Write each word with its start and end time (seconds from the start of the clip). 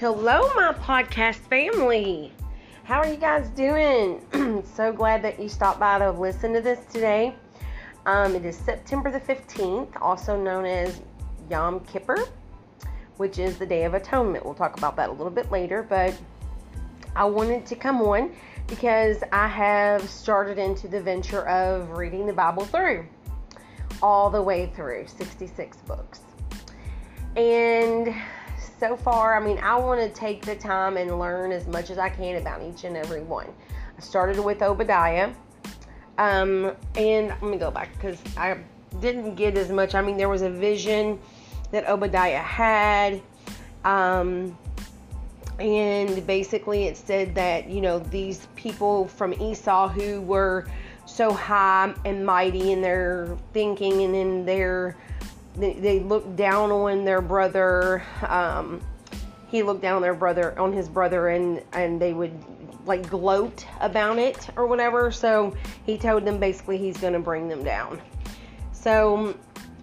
Hello, 0.00 0.48
my 0.56 0.72
podcast 0.72 1.40
family. 1.50 2.32
How 2.84 3.00
are 3.00 3.06
you 3.06 3.18
guys 3.18 3.50
doing? 3.50 4.24
so 4.74 4.94
glad 4.94 5.20
that 5.20 5.38
you 5.38 5.46
stopped 5.46 5.78
by 5.78 5.98
to 5.98 6.10
listen 6.10 6.54
to 6.54 6.62
this 6.62 6.86
today. 6.90 7.34
Um, 8.06 8.34
it 8.34 8.46
is 8.46 8.56
September 8.56 9.10
the 9.10 9.20
15th, 9.20 10.00
also 10.00 10.42
known 10.42 10.64
as 10.64 11.02
Yom 11.50 11.80
Kippur, 11.80 12.16
which 13.18 13.38
is 13.38 13.58
the 13.58 13.66
Day 13.66 13.84
of 13.84 13.92
Atonement. 13.92 14.42
We'll 14.42 14.54
talk 14.54 14.78
about 14.78 14.96
that 14.96 15.10
a 15.10 15.12
little 15.12 15.28
bit 15.28 15.52
later, 15.52 15.82
but 15.82 16.18
I 17.14 17.26
wanted 17.26 17.66
to 17.66 17.76
come 17.76 18.00
on 18.00 18.32
because 18.68 19.22
I 19.32 19.48
have 19.48 20.08
started 20.08 20.56
into 20.56 20.88
the 20.88 21.02
venture 21.02 21.46
of 21.46 21.90
reading 21.90 22.24
the 22.24 22.32
Bible 22.32 22.64
through 22.64 23.06
all 24.02 24.30
the 24.30 24.40
way 24.40 24.72
through 24.74 25.08
66 25.08 25.76
books. 25.86 26.20
And 27.36 28.14
so 28.80 28.96
far, 28.96 29.36
I 29.36 29.44
mean, 29.44 29.58
I 29.58 29.76
want 29.76 30.00
to 30.00 30.08
take 30.08 30.42
the 30.42 30.56
time 30.56 30.96
and 30.96 31.18
learn 31.18 31.52
as 31.52 31.66
much 31.66 31.90
as 31.90 31.98
I 31.98 32.08
can 32.08 32.36
about 32.36 32.62
each 32.62 32.84
and 32.84 32.96
every 32.96 33.20
one. 33.22 33.46
I 33.96 34.00
started 34.00 34.42
with 34.42 34.62
Obadiah. 34.62 35.32
Um, 36.16 36.74
and 36.96 37.28
let 37.28 37.42
me 37.42 37.58
go 37.58 37.70
back 37.70 37.92
because 37.94 38.18
I 38.38 38.56
didn't 39.00 39.34
get 39.34 39.58
as 39.58 39.70
much. 39.70 39.94
I 39.94 40.00
mean, 40.00 40.16
there 40.16 40.30
was 40.30 40.40
a 40.42 40.50
vision 40.50 41.18
that 41.72 41.86
Obadiah 41.88 42.38
had. 42.38 43.20
Um, 43.84 44.56
and 45.58 46.26
basically, 46.26 46.84
it 46.84 46.96
said 46.96 47.34
that, 47.34 47.68
you 47.68 47.82
know, 47.82 47.98
these 47.98 48.48
people 48.56 49.08
from 49.08 49.34
Esau 49.34 49.88
who 49.88 50.22
were 50.22 50.66
so 51.04 51.32
high 51.32 51.94
and 52.06 52.24
mighty 52.24 52.72
in 52.72 52.80
their 52.80 53.36
thinking 53.52 54.04
and 54.04 54.16
in 54.16 54.46
their 54.46 54.96
they, 55.56 55.74
they 55.74 56.00
looked 56.00 56.36
down 56.36 56.70
on 56.70 57.04
their 57.04 57.20
brother. 57.20 58.02
Um, 58.26 58.80
he 59.48 59.62
looked 59.62 59.82
down 59.82 59.96
on 59.96 60.02
their 60.02 60.14
brother, 60.14 60.58
on 60.58 60.72
his 60.72 60.88
brother, 60.88 61.28
and 61.28 61.62
and 61.72 62.00
they 62.00 62.12
would 62.12 62.32
like 62.86 63.08
gloat 63.08 63.66
about 63.80 64.18
it 64.18 64.48
or 64.56 64.66
whatever. 64.66 65.10
So 65.10 65.54
he 65.84 65.98
told 65.98 66.24
them 66.24 66.38
basically 66.38 66.78
he's 66.78 66.96
going 66.96 67.12
to 67.12 67.18
bring 67.18 67.48
them 67.48 67.62
down. 67.64 68.00
So 68.72 69.36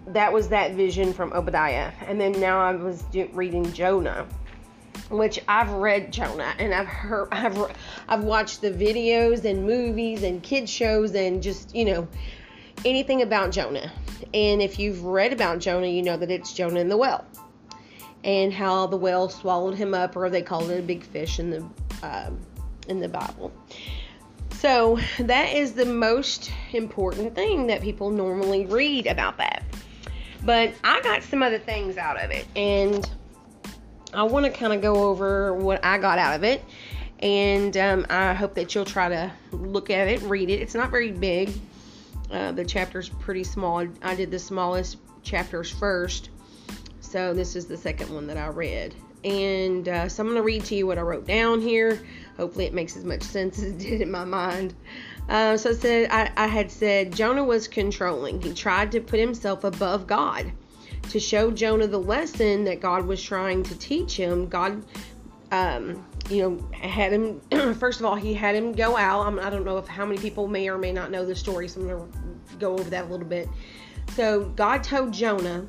that 0.08 0.32
was 0.32 0.48
that 0.50 0.74
vision 0.74 1.14
from 1.14 1.34
Obadiah. 1.34 1.92
And 2.08 2.20
then 2.20 2.32
now 2.40 2.60
I 2.60 2.76
was 2.76 3.04
reading 3.34 3.72
Jonah, 3.74 4.26
which 5.10 5.40
I've 5.48 5.72
read 5.72 6.12
Jonah 6.12 6.54
and 6.58 6.74
I've 6.74 6.88
heard 6.88 7.28
I've 7.32 7.76
I've 8.08 8.24
watched 8.24 8.62
the 8.62 8.72
videos 8.72 9.46
and 9.46 9.66
movies 9.66 10.24
and 10.24 10.42
kid 10.42 10.70
shows 10.70 11.14
and 11.14 11.44
just, 11.44 11.76
you 11.76 11.86
know, 11.86 12.08
anything 12.86 13.22
about 13.22 13.52
Jonah. 13.52 13.92
And 14.34 14.62
if 14.62 14.80
you've 14.80 15.04
read 15.04 15.34
about 15.34 15.60
Jonah, 15.60 15.88
you 15.88 16.02
know 16.02 16.18
that 16.18 16.32
it's 16.32 16.54
Jonah 16.54 16.80
in 16.80 16.90
the 16.90 16.98
well 16.98 17.26
and 18.24 18.52
how 18.52 18.88
the 18.88 18.98
whale 18.98 19.30
swallowed 19.30 19.76
him 19.76 19.94
up, 19.94 20.16
or 20.16 20.30
they 20.30 20.42
called 20.42 20.70
it 20.70 20.80
a 20.80 20.82
big 20.82 21.04
fish 21.04 21.40
in 21.40 21.50
the 21.50 21.66
um, 22.04 22.40
in 22.88 23.00
the 23.00 23.08
Bible. 23.08 23.52
So 24.52 25.00
that 25.20 25.54
is 25.54 25.74
the 25.74 25.86
most 25.86 26.52
important 26.74 27.36
thing 27.36 27.68
that 27.68 27.82
people 27.82 28.10
normally 28.10 28.66
read 28.66 29.08
about 29.08 29.38
that. 29.38 29.64
But 30.44 30.74
I 30.84 31.02
got 31.02 31.24
some 31.24 31.44
other 31.44 31.60
things 31.60 31.98
out 31.98 32.22
of 32.22 32.32
it, 32.32 32.46
and 32.56 33.10
I 34.14 34.24
want 34.24 34.46
to 34.46 34.52
kind 34.52 34.74
of 34.74 34.82
go 34.82 35.10
over 35.10 35.54
what 35.54 35.84
I 35.86 35.98
got 35.98 36.20
out 36.20 36.36
of 36.36 36.44
it. 36.44 36.64
And 37.20 37.76
um, 37.78 38.06
I 38.10 38.34
hope 38.34 38.54
that 38.56 38.76
you'll 38.76 38.86
try 38.86 39.10
to 39.10 39.32
look 39.52 39.90
at 39.90 40.08
it, 40.08 40.22
read 40.22 40.50
it. 40.50 40.62
It's 40.62 40.76
not 40.76 40.92
very 40.92 41.12
big 41.12 41.52
uh, 42.32 42.52
the 42.52 42.66
chapter's 42.66 43.10
pretty 43.10 43.44
small. 43.44 43.88
I 44.02 44.16
did 44.16 44.32
the 44.32 44.40
smallest 44.40 44.98
chapters 45.24 45.70
first, 45.70 46.30
so 47.00 47.34
this 47.34 47.56
is 47.56 47.68
the 47.68 47.78
second 47.78 48.14
one 48.14 48.28
that 48.28 48.38
I 48.38 48.48
read. 48.48 48.96
And 49.24 49.90
uh, 49.90 50.08
so 50.08 50.22
I'm 50.22 50.28
going 50.28 50.38
to 50.38 50.44
read 50.44 50.64
to 50.66 50.76
you 50.76 50.88
what 50.88 50.98
I 50.98 51.02
wrote 51.02 51.26
down 51.26 51.62
here. 51.62 52.02
Hopefully, 52.38 52.66
it 52.66 52.74
makes 52.74 52.96
as 52.96 53.04
much 53.04 53.24
sense 53.36 53.58
as 53.58 53.66
it 53.66 53.78
did 53.78 54.02
in 54.02 54.12
my 54.12 54.26
mind. 54.26 54.74
Uh, 55.30 55.58
so 55.58 55.72
it 55.72 55.82
said 55.82 56.10
I, 56.12 56.32
I 56.38 56.48
had 56.48 56.72
said 56.72 57.14
Jonah 57.14 57.44
was 57.44 57.68
controlling. 57.68 58.42
He 58.42 58.54
tried 58.54 58.92
to 58.94 59.02
put 59.02 59.20
himself 59.20 59.64
above 59.64 60.08
God. 60.08 60.52
To 61.10 61.20
show 61.22 61.52
Jonah 61.52 61.88
the 61.88 62.00
lesson 62.00 62.66
that 62.66 62.82
God 62.82 63.06
was 63.06 63.24
trying 63.24 63.64
to 63.64 63.80
teach 63.80 64.18
him, 64.18 64.48
God 64.48 64.84
um, 65.52 66.06
you 66.30 66.42
know, 66.42 66.70
had 66.72 67.14
him. 67.14 67.42
first 67.76 68.00
of 68.00 68.06
all, 68.06 68.16
he 68.16 68.34
had 68.34 68.56
him 68.56 68.74
go 68.74 68.98
out. 68.98 69.28
I 69.40 69.50
do 69.50 69.58
not 69.58 69.66
know 69.66 69.78
if 69.78 69.88
how 69.88 70.06
many 70.06 70.20
people 70.20 70.48
may 70.48 70.70
or 70.70 70.78
may 70.78 70.92
not 70.92 71.12
know 71.12 71.26
the 71.26 71.36
story, 71.36 71.68
so 71.68 71.82
I'm 71.82 71.88
going 71.88 72.12
to 72.12 72.17
go 72.60 72.74
over 72.74 72.90
that 72.90 73.06
a 73.06 73.08
little 73.08 73.26
bit. 73.26 73.50
So 74.16 74.46
God 74.56 74.84
told 74.84 75.14
Jonah, 75.14 75.68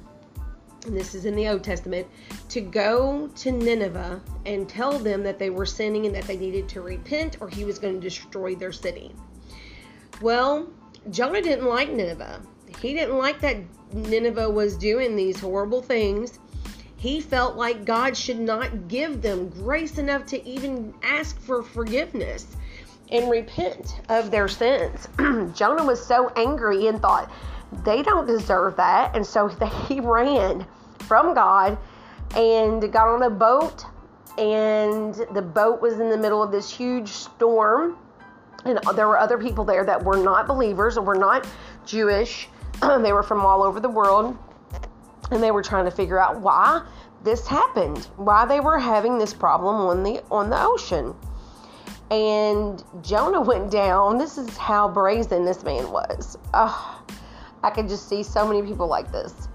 and 0.87 0.97
this 0.97 1.15
is 1.15 1.25
in 1.25 1.35
the 1.35 1.49
Old 1.49 1.65
Testament, 1.65 2.07
to 2.51 2.61
go 2.61 3.29
to 3.37 3.53
Nineveh 3.53 4.21
and 4.47 4.69
tell 4.69 4.99
them 4.99 5.23
that 5.23 5.39
they 5.39 5.51
were 5.51 5.67
sinning 5.67 6.07
and 6.07 6.15
that 6.15 6.25
they 6.25 6.37
needed 6.37 6.69
to 6.71 6.81
repent, 6.81 7.39
or 7.41 7.49
he 7.49 7.65
was 7.65 7.79
going 7.79 7.95
to 7.95 8.01
destroy 8.01 8.55
their 8.55 8.73
city. 8.73 9.15
Well, 10.21 10.69
Jonah 11.11 11.43
didn't 11.43 11.67
like 11.67 11.91
Nineveh. 11.91 12.43
He 12.81 12.95
didn't 12.95 13.19
like 13.19 13.41
that 13.41 13.57
Nineveh 13.93 14.51
was 14.51 14.77
doing 14.77 15.17
these 15.17 15.41
horrible 15.41 15.83
things 15.83 16.39
he 16.99 17.21
felt 17.21 17.57
like 17.57 17.85
God 17.85 18.17
should 18.17 18.41
not 18.41 18.89
give 18.89 19.23
them 19.23 19.49
grace 19.49 19.99
enough 19.99 20.27
to 20.27 20.45
even 20.47 20.93
ask 21.03 21.41
for 21.41 21.63
forgiveness 21.63 22.57
and 23.11 23.31
repent 23.31 24.01
of 24.09 24.31
their 24.31 24.49
sins. 24.49 25.09
Jonah 25.57 25.85
was 25.85 26.05
so 26.05 26.31
angry 26.37 26.89
and 26.89 27.01
thought, 27.01 27.31
they 27.85 28.03
don't 28.03 28.27
deserve 28.27 28.77
that. 28.77 29.15
And 29.15 29.27
so 29.27 29.49
he 29.89 30.01
ran 30.01 30.67
from 31.01 31.35
God 31.35 31.79
and 32.37 32.93
got 32.93 33.09
on 33.09 33.23
a 33.23 33.31
boat. 33.31 33.85
And 34.37 35.15
the 35.33 35.43
boat 35.43 35.83
was 35.83 35.99
in 35.99 36.11
the 36.11 36.19
middle 36.19 36.43
of 36.43 36.53
this 36.53 36.71
huge 36.71 37.09
storm. 37.09 37.99
And 38.65 38.79
there 38.95 39.09
were 39.09 39.19
other 39.19 39.39
people 39.39 39.65
there 39.65 39.85
that 39.85 40.05
were 40.05 40.17
not 40.17 40.47
believers 40.47 40.97
or 40.97 41.03
were 41.03 41.17
not 41.17 41.49
Jewish. 41.85 42.49
they 42.81 43.13
were 43.13 43.23
from 43.23 43.45
all 43.45 43.63
over 43.63 43.81
the 43.81 43.89
world 43.89 44.37
and 45.31 45.43
they 45.43 45.51
were 45.51 45.63
trying 45.63 45.85
to 45.85 45.91
figure 45.91 46.19
out 46.19 46.41
why 46.41 46.83
this 47.25 47.47
happened, 47.47 48.09
why 48.17 48.47
they 48.47 48.61
were 48.61 48.79
having 48.79 49.19
this 49.19 49.35
problem 49.35 49.77
on 49.77 50.03
the 50.03 50.23
on 50.31 50.51
the 50.51 50.61
ocean. 50.61 51.15
And 52.11 52.83
Jonah 53.03 53.41
went 53.41 53.71
down. 53.71 54.17
This 54.19 54.39
is 54.39 54.57
how 54.57 54.89
brazen 54.89 55.45
this 55.45 55.63
man 55.63 55.91
was. 55.91 56.39
Oh, 56.55 57.03
I 57.63 57.71
could 57.71 57.89
just 57.89 58.09
see 58.09 58.23
so 58.23 58.47
many 58.47 58.67
people 58.67 58.87
like 58.87 59.13
this. 59.13 59.49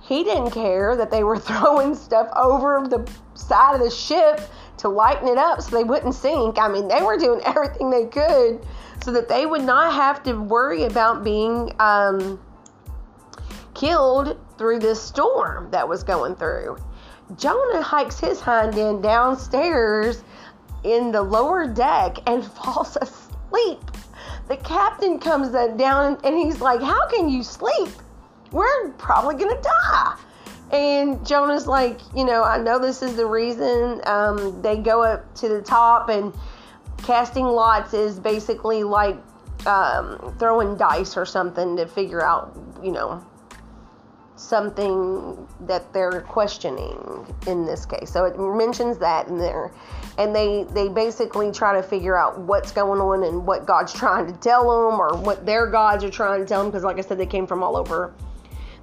He 0.00 0.24
didn't 0.24 0.50
care 0.50 0.96
that 0.96 1.10
they 1.10 1.24
were 1.24 1.38
throwing 1.50 1.94
stuff 1.94 2.28
over 2.36 2.86
the 2.88 3.08
side 3.34 3.74
of 3.74 3.80
the 3.80 3.90
ship 3.90 4.40
to 4.78 4.88
lighten 4.88 5.28
it 5.28 5.38
up 5.38 5.62
so 5.62 5.76
they 5.76 5.84
wouldn't 5.84 6.14
sink. 6.14 6.58
I 6.58 6.68
mean, 6.68 6.88
they 6.88 7.02
were 7.02 7.18
doing 7.18 7.40
everything 7.44 7.90
they 7.90 8.06
could 8.06 8.66
so 9.02 9.12
that 9.12 9.28
they 9.28 9.46
would 9.46 9.62
not 9.62 9.92
have 9.92 10.22
to 10.24 10.34
worry 10.34 10.84
about 10.84 11.22
being 11.24 11.74
um, 11.78 12.40
killed 13.74 14.38
through 14.56 14.78
this 14.78 15.00
storm 15.00 15.70
that 15.70 15.88
was 15.88 16.02
going 16.02 16.34
through. 16.36 16.78
Jonah 17.36 17.82
hikes 17.82 18.20
his 18.20 18.40
hind 18.40 18.76
end 18.76 19.02
downstairs 19.02 20.22
in 20.84 21.10
the 21.10 21.22
lower 21.22 21.66
deck 21.66 22.18
and 22.26 22.44
falls 22.62 22.96
asleep. 23.00 23.80
The 24.48 24.56
captain 24.58 25.18
comes 25.18 25.48
down 25.76 26.18
and 26.22 26.36
he's 26.36 26.60
like, 26.60 26.80
How 26.80 27.08
can 27.08 27.28
you 27.28 27.42
sleep? 27.42 27.90
We're 28.52 28.90
probably 28.90 29.36
to 29.54 29.62
die. 29.62 30.16
And 30.70 31.26
Jonah's 31.26 31.66
like, 31.66 32.00
You 32.14 32.24
know, 32.24 32.44
I 32.44 32.58
know 32.58 32.78
this 32.78 33.02
is 33.02 33.16
the 33.16 33.26
reason. 33.26 34.00
Um, 34.04 34.60
they 34.62 34.76
go 34.76 35.02
up 35.02 35.34
to 35.36 35.48
the 35.48 35.62
top, 35.62 36.08
and 36.08 36.32
casting 36.98 37.46
lots 37.46 37.94
is 37.94 38.18
basically 38.18 38.84
like 38.84 39.16
um, 39.66 40.34
throwing 40.38 40.76
dice 40.76 41.16
or 41.16 41.24
something 41.24 41.76
to 41.76 41.86
figure 41.86 42.22
out, 42.22 42.56
you 42.82 42.92
know, 42.92 43.24
something 44.36 45.46
that 45.60 45.92
they're 45.92 46.22
questioning 46.22 47.26
in 47.46 47.64
this 47.64 47.86
case. 47.86 48.10
So 48.10 48.24
it 48.24 48.38
mentions 48.38 48.98
that 48.98 49.28
in 49.28 49.38
there. 49.38 49.72
And 50.18 50.34
they, 50.34 50.64
they 50.70 50.88
basically 50.88 51.52
try 51.52 51.74
to 51.74 51.82
figure 51.82 52.16
out 52.16 52.38
what's 52.40 52.72
going 52.72 53.00
on 53.00 53.24
and 53.24 53.46
what 53.46 53.66
God's 53.66 53.92
trying 53.92 54.26
to 54.26 54.32
tell 54.40 54.62
them 54.62 55.00
or 55.00 55.16
what 55.16 55.46
their 55.46 55.66
gods 55.66 56.04
are 56.04 56.10
trying 56.10 56.40
to 56.40 56.46
tell 56.46 56.62
them. 56.62 56.70
Because, 56.70 56.84
like 56.84 56.98
I 56.98 57.00
said, 57.00 57.18
they 57.18 57.26
came 57.26 57.46
from 57.46 57.62
all 57.62 57.76
over 57.76 58.12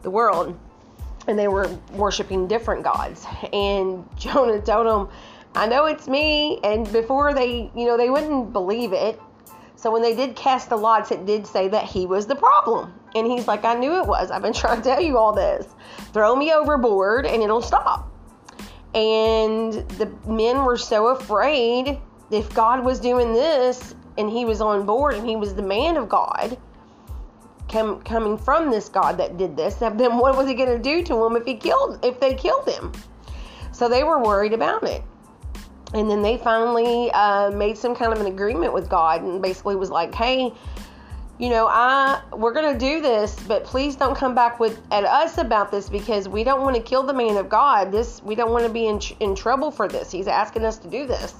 the 0.01 0.09
world 0.09 0.57
and 1.27 1.37
they 1.37 1.47
were 1.47 1.67
worshiping 1.93 2.47
different 2.47 2.83
gods. 2.83 3.25
And 3.53 4.07
Jonah 4.17 4.61
told 4.61 4.87
them, 4.87 5.09
I 5.53 5.67
know 5.67 5.85
it's 5.85 6.07
me. 6.07 6.59
And 6.63 6.91
before 6.91 7.33
they, 7.33 7.71
you 7.75 7.85
know, 7.85 7.97
they 7.97 8.09
wouldn't 8.09 8.53
believe 8.53 8.93
it. 8.93 9.19
So 9.75 9.91
when 9.91 10.01
they 10.01 10.15
did 10.15 10.35
cast 10.35 10.69
the 10.69 10.77
lots, 10.77 11.11
it 11.11 11.25
did 11.25 11.45
say 11.45 11.67
that 11.67 11.85
he 11.85 12.05
was 12.05 12.27
the 12.27 12.35
problem. 12.35 12.93
And 13.15 13.27
he's 13.27 13.47
like, 13.47 13.65
I 13.65 13.73
knew 13.73 13.97
it 13.97 14.07
was. 14.07 14.31
I've 14.31 14.41
been 14.41 14.53
trying 14.61 14.81
to 14.81 14.83
tell 14.83 15.01
you 15.01 15.17
all 15.17 15.33
this. 15.33 15.67
Throw 16.13 16.35
me 16.35 16.53
overboard 16.53 17.25
and 17.25 17.41
it'll 17.41 17.61
stop. 17.61 18.07
And 18.93 19.73
the 19.73 20.11
men 20.27 20.65
were 20.65 20.77
so 20.77 21.07
afraid 21.07 21.99
if 22.29 22.53
God 22.53 22.83
was 22.83 22.99
doing 22.99 23.33
this 23.33 23.95
and 24.17 24.29
he 24.29 24.45
was 24.45 24.61
on 24.61 24.85
board 24.85 25.15
and 25.15 25.27
he 25.27 25.35
was 25.35 25.55
the 25.55 25.61
man 25.61 25.97
of 25.97 26.09
God, 26.09 26.57
come, 27.69 28.01
coming 28.01 28.37
from 28.37 28.69
this 28.69 28.89
God 28.89 29.17
that 29.17 29.37
did 29.37 29.55
this, 29.55 29.75
then 29.79 30.17
what 30.17 30.35
was 30.35 30.47
he 30.47 30.53
going 30.53 30.69
to 30.69 30.79
do 30.79 31.03
to 31.03 31.25
him 31.25 31.35
if 31.35 31.45
he 31.45 31.55
killed 31.55 32.03
if 32.03 32.19
they 32.19 32.33
killed 32.33 32.67
him? 32.67 32.91
So 33.71 33.87
they 33.87 34.03
were 34.03 34.21
worried 34.21 34.53
about 34.53 34.83
it. 34.83 35.03
And 35.93 36.09
then 36.09 36.21
they 36.21 36.37
finally 36.37 37.11
uh, 37.11 37.51
made 37.51 37.77
some 37.77 37.95
kind 37.95 38.13
of 38.13 38.21
an 38.21 38.27
agreement 38.27 38.73
with 38.73 38.89
God 38.89 39.21
and 39.23 39.41
basically 39.41 39.75
was 39.75 39.89
like, 39.89 40.13
hey, 40.15 40.53
you 41.41 41.49
know, 41.49 41.65
I 41.67 42.21
we're 42.33 42.53
gonna 42.53 42.77
do 42.77 43.01
this, 43.01 43.35
but 43.47 43.63
please 43.63 43.95
don't 43.95 44.15
come 44.15 44.35
back 44.35 44.59
with 44.59 44.79
at 44.91 45.03
us 45.03 45.39
about 45.39 45.71
this 45.71 45.89
because 45.89 46.29
we 46.29 46.43
don't 46.43 46.61
want 46.61 46.75
to 46.75 46.81
kill 46.83 47.01
the 47.01 47.15
man 47.15 47.35
of 47.35 47.49
God. 47.49 47.91
This 47.91 48.21
we 48.21 48.35
don't 48.35 48.51
want 48.51 48.63
to 48.67 48.71
be 48.71 48.85
in 48.85 48.99
in 49.19 49.33
trouble 49.33 49.71
for 49.71 49.87
this. 49.87 50.11
He's 50.11 50.27
asking 50.27 50.65
us 50.65 50.77
to 50.77 50.87
do 50.87 51.07
this. 51.07 51.33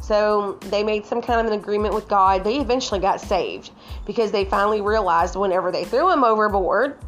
So 0.00 0.54
they 0.62 0.82
made 0.82 1.04
some 1.04 1.20
kind 1.20 1.38
of 1.38 1.52
an 1.52 1.52
agreement 1.52 1.94
with 1.94 2.08
God. 2.08 2.44
They 2.44 2.60
eventually 2.60 2.98
got 2.98 3.20
saved 3.20 3.70
because 4.06 4.32
they 4.32 4.46
finally 4.46 4.80
realized 4.80 5.36
whenever 5.36 5.70
they 5.70 5.84
threw 5.84 6.10
him 6.10 6.24
overboard 6.24 6.98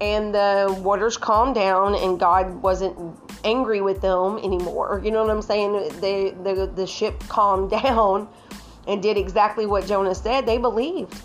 and 0.00 0.34
the 0.34 0.80
waters 0.82 1.18
calmed 1.18 1.56
down 1.56 1.94
and 1.94 2.18
God 2.18 2.62
wasn't 2.62 2.96
angry 3.44 3.82
with 3.82 4.00
them 4.00 4.38
anymore. 4.38 5.02
You 5.04 5.10
know 5.10 5.22
what 5.22 5.30
I'm 5.30 5.42
saying? 5.42 6.00
They, 6.00 6.30
the, 6.30 6.72
the 6.74 6.86
ship 6.86 7.20
calmed 7.28 7.70
down 7.82 8.28
and 8.88 9.02
did 9.02 9.18
exactly 9.18 9.66
what 9.66 9.86
Jonah 9.86 10.14
said. 10.14 10.46
They 10.46 10.58
believed 10.58 11.22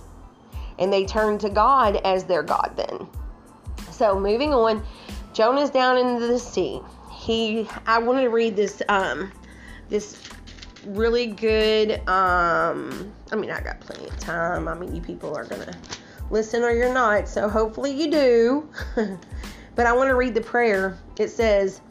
and 0.81 0.92
they 0.92 1.06
turn 1.06 1.38
to 1.38 1.50
God 1.50 1.98
as 1.98 2.24
their 2.25 2.42
God 2.42 2.74
then. 2.75 3.07
So 3.92 4.19
moving 4.19 4.51
on, 4.51 4.83
Jonah's 5.31 5.69
down 5.69 5.98
into 5.98 6.25
the 6.25 6.39
sea. 6.39 6.81
He, 7.12 7.69
I 7.86 8.00
wanted 8.00 8.24
to 8.24 8.30
read 8.30 8.56
this, 8.56 8.81
um, 8.89 9.31
this 9.89 10.19
really 10.88 11.28
good, 11.28 12.00
um, 12.10 13.13
I 13.31 13.36
mean, 13.36 13.51
I 13.51 13.62
got 13.62 13.80
plenty 13.80 14.07
of 14.07 14.19
time. 14.19 14.68
I 14.68 14.74
mean, 14.74 14.95
you 14.95 15.01
people 15.01 15.38
are 15.38 15.45
gonna 15.45 15.78
listen 16.31 16.63
or 16.63 16.72
you're 16.72 16.94
not, 16.94 17.27
so 17.30 17.48
hopefully 17.48 17.92
you 17.92 18.10
do. 18.10 18.69
but 19.75 19.86
I 19.86 19.94
want 19.94 20.10
to 20.10 20.16
read 20.16 20.34
the 20.34 20.42
prayer. 20.42 20.98
It 21.19 21.30
says, 21.30 21.81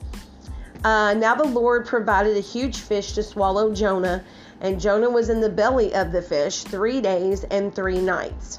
uh, 0.82 1.14
Now 1.14 1.36
the 1.36 1.44
Lord 1.44 1.86
provided 1.86 2.36
a 2.36 2.40
huge 2.40 2.78
fish 2.78 3.12
to 3.12 3.22
swallow 3.22 3.72
Jonah, 3.72 4.25
and 4.60 4.81
Jonah 4.81 5.08
was 5.10 5.31
in 5.31 5.40
the 5.40 5.48
belly 5.48 5.94
of 5.94 6.10
the 6.10 6.22
fish 6.22 6.64
three 6.64 7.00
days 7.00 7.44
and 7.44 7.72
three 7.72 8.00
nights. 8.00 8.58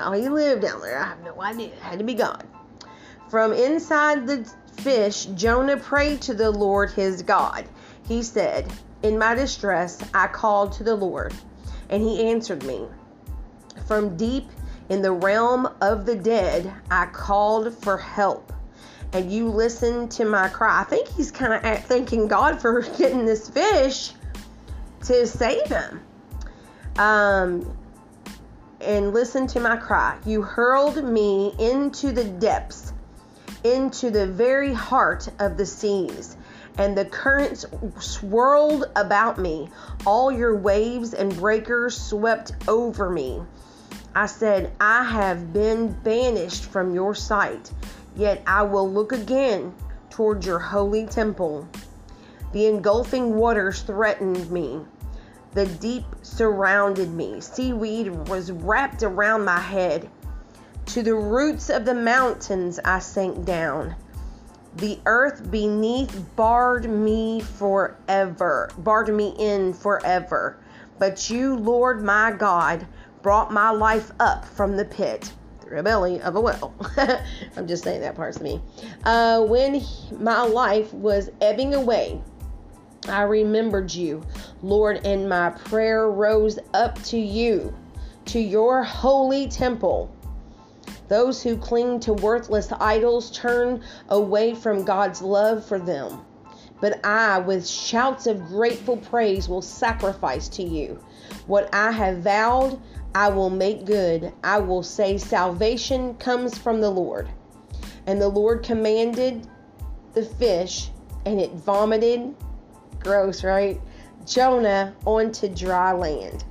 How 0.00 0.12
he 0.12 0.30
lived 0.30 0.62
down 0.62 0.80
there, 0.80 0.98
I 0.98 1.08
have 1.08 1.22
no 1.22 1.42
idea. 1.42 1.66
It 1.66 1.78
had 1.78 1.98
to 1.98 2.04
be 2.06 2.14
God. 2.14 2.42
From 3.28 3.52
inside 3.52 4.26
the 4.26 4.50
fish, 4.78 5.26
Jonah 5.34 5.76
prayed 5.76 6.22
to 6.22 6.32
the 6.32 6.50
Lord 6.50 6.90
his 6.90 7.20
God. 7.20 7.66
He 8.08 8.22
said, 8.22 8.72
In 9.02 9.18
my 9.18 9.34
distress, 9.34 10.02
I 10.14 10.26
called 10.28 10.72
to 10.72 10.84
the 10.84 10.94
Lord, 10.94 11.34
and 11.90 12.02
he 12.02 12.30
answered 12.30 12.64
me. 12.64 12.86
From 13.86 14.16
deep 14.16 14.48
in 14.88 15.02
the 15.02 15.12
realm 15.12 15.68
of 15.82 16.06
the 16.06 16.16
dead, 16.16 16.72
I 16.90 17.04
called 17.04 17.76
for 17.82 17.98
help, 17.98 18.54
and 19.12 19.30
you 19.30 19.48
listened 19.48 20.12
to 20.12 20.24
my 20.24 20.48
cry. 20.48 20.80
I 20.80 20.84
think 20.84 21.08
he's 21.08 21.30
kind 21.30 21.52
of 21.52 21.84
thanking 21.84 22.26
God 22.26 22.58
for 22.58 22.80
getting 22.96 23.26
this 23.26 23.50
fish 23.50 24.12
to 25.02 25.26
save 25.26 25.66
him. 25.66 26.00
Um, 26.96 27.76
and 28.80 29.12
listen 29.12 29.46
to 29.48 29.60
my 29.60 29.76
cry. 29.76 30.18
You 30.24 30.42
hurled 30.42 31.04
me 31.04 31.54
into 31.58 32.12
the 32.12 32.24
depths, 32.24 32.92
into 33.64 34.10
the 34.10 34.26
very 34.26 34.72
heart 34.72 35.28
of 35.38 35.56
the 35.56 35.66
seas, 35.66 36.36
and 36.78 36.96
the 36.96 37.04
currents 37.04 37.66
swirled 37.98 38.90
about 38.96 39.38
me. 39.38 39.68
All 40.06 40.32
your 40.32 40.56
waves 40.56 41.14
and 41.14 41.34
breakers 41.36 42.00
swept 42.00 42.52
over 42.68 43.10
me. 43.10 43.42
I 44.14 44.26
said, 44.26 44.72
I 44.80 45.04
have 45.04 45.52
been 45.52 45.92
banished 45.92 46.64
from 46.64 46.94
your 46.94 47.14
sight, 47.14 47.70
yet 48.16 48.42
I 48.46 48.62
will 48.62 48.90
look 48.90 49.12
again 49.12 49.74
toward 50.08 50.44
your 50.44 50.58
holy 50.58 51.06
temple. 51.06 51.68
The 52.52 52.66
engulfing 52.66 53.36
waters 53.36 53.82
threatened 53.82 54.50
me. 54.50 54.80
The 55.52 55.66
deep 55.66 56.04
surrounded 56.22 57.10
me. 57.10 57.40
Seaweed 57.40 58.28
was 58.28 58.52
wrapped 58.52 59.02
around 59.02 59.44
my 59.44 59.58
head. 59.58 60.08
To 60.86 61.02
the 61.02 61.14
roots 61.14 61.70
of 61.70 61.84
the 61.84 61.94
mountains 61.94 62.78
I 62.84 63.00
sank 63.00 63.44
down. 63.44 63.96
The 64.76 65.00
earth 65.06 65.50
beneath 65.50 66.24
barred 66.36 66.88
me 66.88 67.40
forever, 67.40 68.70
barred 68.78 69.12
me 69.12 69.34
in 69.38 69.72
forever. 69.72 70.56
But 70.98 71.28
you, 71.28 71.56
Lord 71.56 72.02
my 72.02 72.30
God, 72.30 72.86
brought 73.22 73.52
my 73.52 73.70
life 73.70 74.12
up 74.20 74.44
from 74.44 74.76
the 74.76 74.84
pit 74.84 75.32
through 75.60 75.80
a 75.80 75.82
belly 75.82 76.20
of 76.20 76.36
a 76.36 76.40
well. 76.40 76.74
I'm 77.56 77.66
just 77.66 77.82
saying 77.82 78.00
that 78.02 78.14
part's 78.14 78.40
me. 78.40 78.60
Uh, 79.04 79.42
when 79.42 79.82
my 80.18 80.42
life 80.42 80.92
was 80.94 81.30
ebbing 81.40 81.74
away, 81.74 82.20
I 83.08 83.22
remembered 83.22 83.92
you, 83.92 84.22
Lord, 84.62 85.00
and 85.06 85.28
my 85.28 85.50
prayer 85.50 86.10
rose 86.10 86.58
up 86.74 87.02
to 87.04 87.18
you, 87.18 87.74
to 88.26 88.38
your 88.38 88.82
holy 88.82 89.48
temple. 89.48 90.14
Those 91.08 91.42
who 91.42 91.56
cling 91.56 92.00
to 92.00 92.12
worthless 92.12 92.70
idols 92.78 93.30
turn 93.30 93.82
away 94.10 94.54
from 94.54 94.84
God's 94.84 95.22
love 95.22 95.64
for 95.64 95.78
them. 95.78 96.24
But 96.80 97.04
I, 97.04 97.38
with 97.38 97.66
shouts 97.66 98.26
of 98.26 98.46
grateful 98.46 98.96
praise, 98.96 99.48
will 99.48 99.62
sacrifice 99.62 100.48
to 100.50 100.62
you. 100.62 101.02
What 101.46 101.68
I 101.74 101.90
have 101.90 102.18
vowed, 102.18 102.80
I 103.14 103.28
will 103.28 103.50
make 103.50 103.86
good. 103.86 104.32
I 104.44 104.58
will 104.58 104.82
say, 104.82 105.18
Salvation 105.18 106.14
comes 106.14 106.56
from 106.56 106.80
the 106.80 106.90
Lord. 106.90 107.28
And 108.06 108.20
the 108.20 108.28
Lord 108.28 108.62
commanded 108.62 109.46
the 110.14 110.24
fish, 110.24 110.90
and 111.26 111.40
it 111.40 111.52
vomited 111.52 112.34
Gross, 113.00 113.42
right? 113.44 113.80
Jonah 114.26 114.94
onto 115.04 115.48
dry 115.48 115.92
land. 115.92 116.44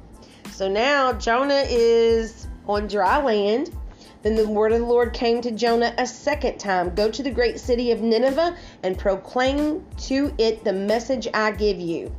So 0.51 0.67
now 0.67 1.13
Jonah 1.13 1.63
is 1.67 2.47
on 2.67 2.87
dry 2.87 3.21
land. 3.23 3.75
Then 4.21 4.35
the 4.35 4.47
word 4.47 4.73
of 4.73 4.79
the 4.79 4.85
Lord 4.85 5.13
came 5.13 5.41
to 5.41 5.51
Jonah 5.51 5.93
a 5.97 6.05
second 6.05 6.57
time 6.57 6.93
Go 6.93 7.09
to 7.09 7.23
the 7.23 7.31
great 7.31 7.59
city 7.59 7.91
of 7.91 8.01
Nineveh 8.01 8.57
and 8.83 8.97
proclaim 8.97 9.85
to 9.99 10.33
it 10.37 10.63
the 10.65 10.73
message 10.73 11.27
I 11.33 11.51
give 11.51 11.79
you. 11.79 12.13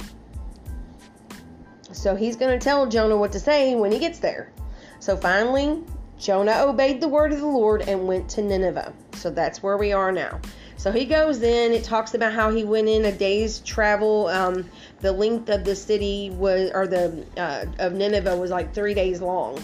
So 1.92 2.16
he's 2.16 2.36
going 2.36 2.58
to 2.58 2.62
tell 2.62 2.86
Jonah 2.86 3.16
what 3.16 3.32
to 3.32 3.40
say 3.40 3.74
when 3.74 3.92
he 3.92 3.98
gets 3.98 4.20
there. 4.20 4.52
So 5.00 5.16
finally, 5.16 5.82
Jonah 6.18 6.62
obeyed 6.62 7.00
the 7.00 7.08
word 7.08 7.32
of 7.32 7.40
the 7.40 7.46
Lord 7.46 7.82
and 7.82 8.06
went 8.06 8.28
to 8.30 8.42
Nineveh. 8.42 8.94
So 9.14 9.30
that's 9.30 9.62
where 9.62 9.76
we 9.76 9.92
are 9.92 10.12
now. 10.12 10.40
So 10.80 10.90
he 10.90 11.04
goes 11.04 11.42
in. 11.42 11.72
It 11.74 11.84
talks 11.84 12.14
about 12.14 12.32
how 12.32 12.50
he 12.50 12.64
went 12.64 12.88
in 12.88 13.04
a 13.04 13.12
day's 13.12 13.60
travel. 13.60 14.28
Um, 14.28 14.64
the 15.00 15.12
length 15.12 15.50
of 15.50 15.62
the 15.62 15.76
city 15.76 16.30
was, 16.30 16.70
or 16.72 16.86
the 16.86 17.22
uh, 17.36 17.66
of 17.78 17.92
Nineveh 17.92 18.34
was 18.34 18.50
like 18.50 18.72
three 18.72 18.94
days 18.94 19.20
long. 19.20 19.62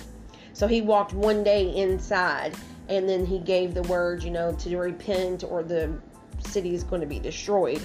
So 0.53 0.67
he 0.67 0.83
walked 0.83 1.15
one 1.15 1.43
day 1.43 1.75
inside, 1.75 2.55
and 2.91 3.09
then 3.09 3.25
he 3.25 3.39
gave 3.39 3.73
the 3.73 3.81
word, 3.85 4.23
you 4.23 4.31
know, 4.31 4.53
to 4.57 4.77
repent 4.77 5.43
or 5.43 5.63
the 5.63 5.99
city 6.41 6.75
is 6.75 6.85
going 6.85 7.01
to 7.01 7.07
be 7.07 7.19
destroyed. 7.19 7.81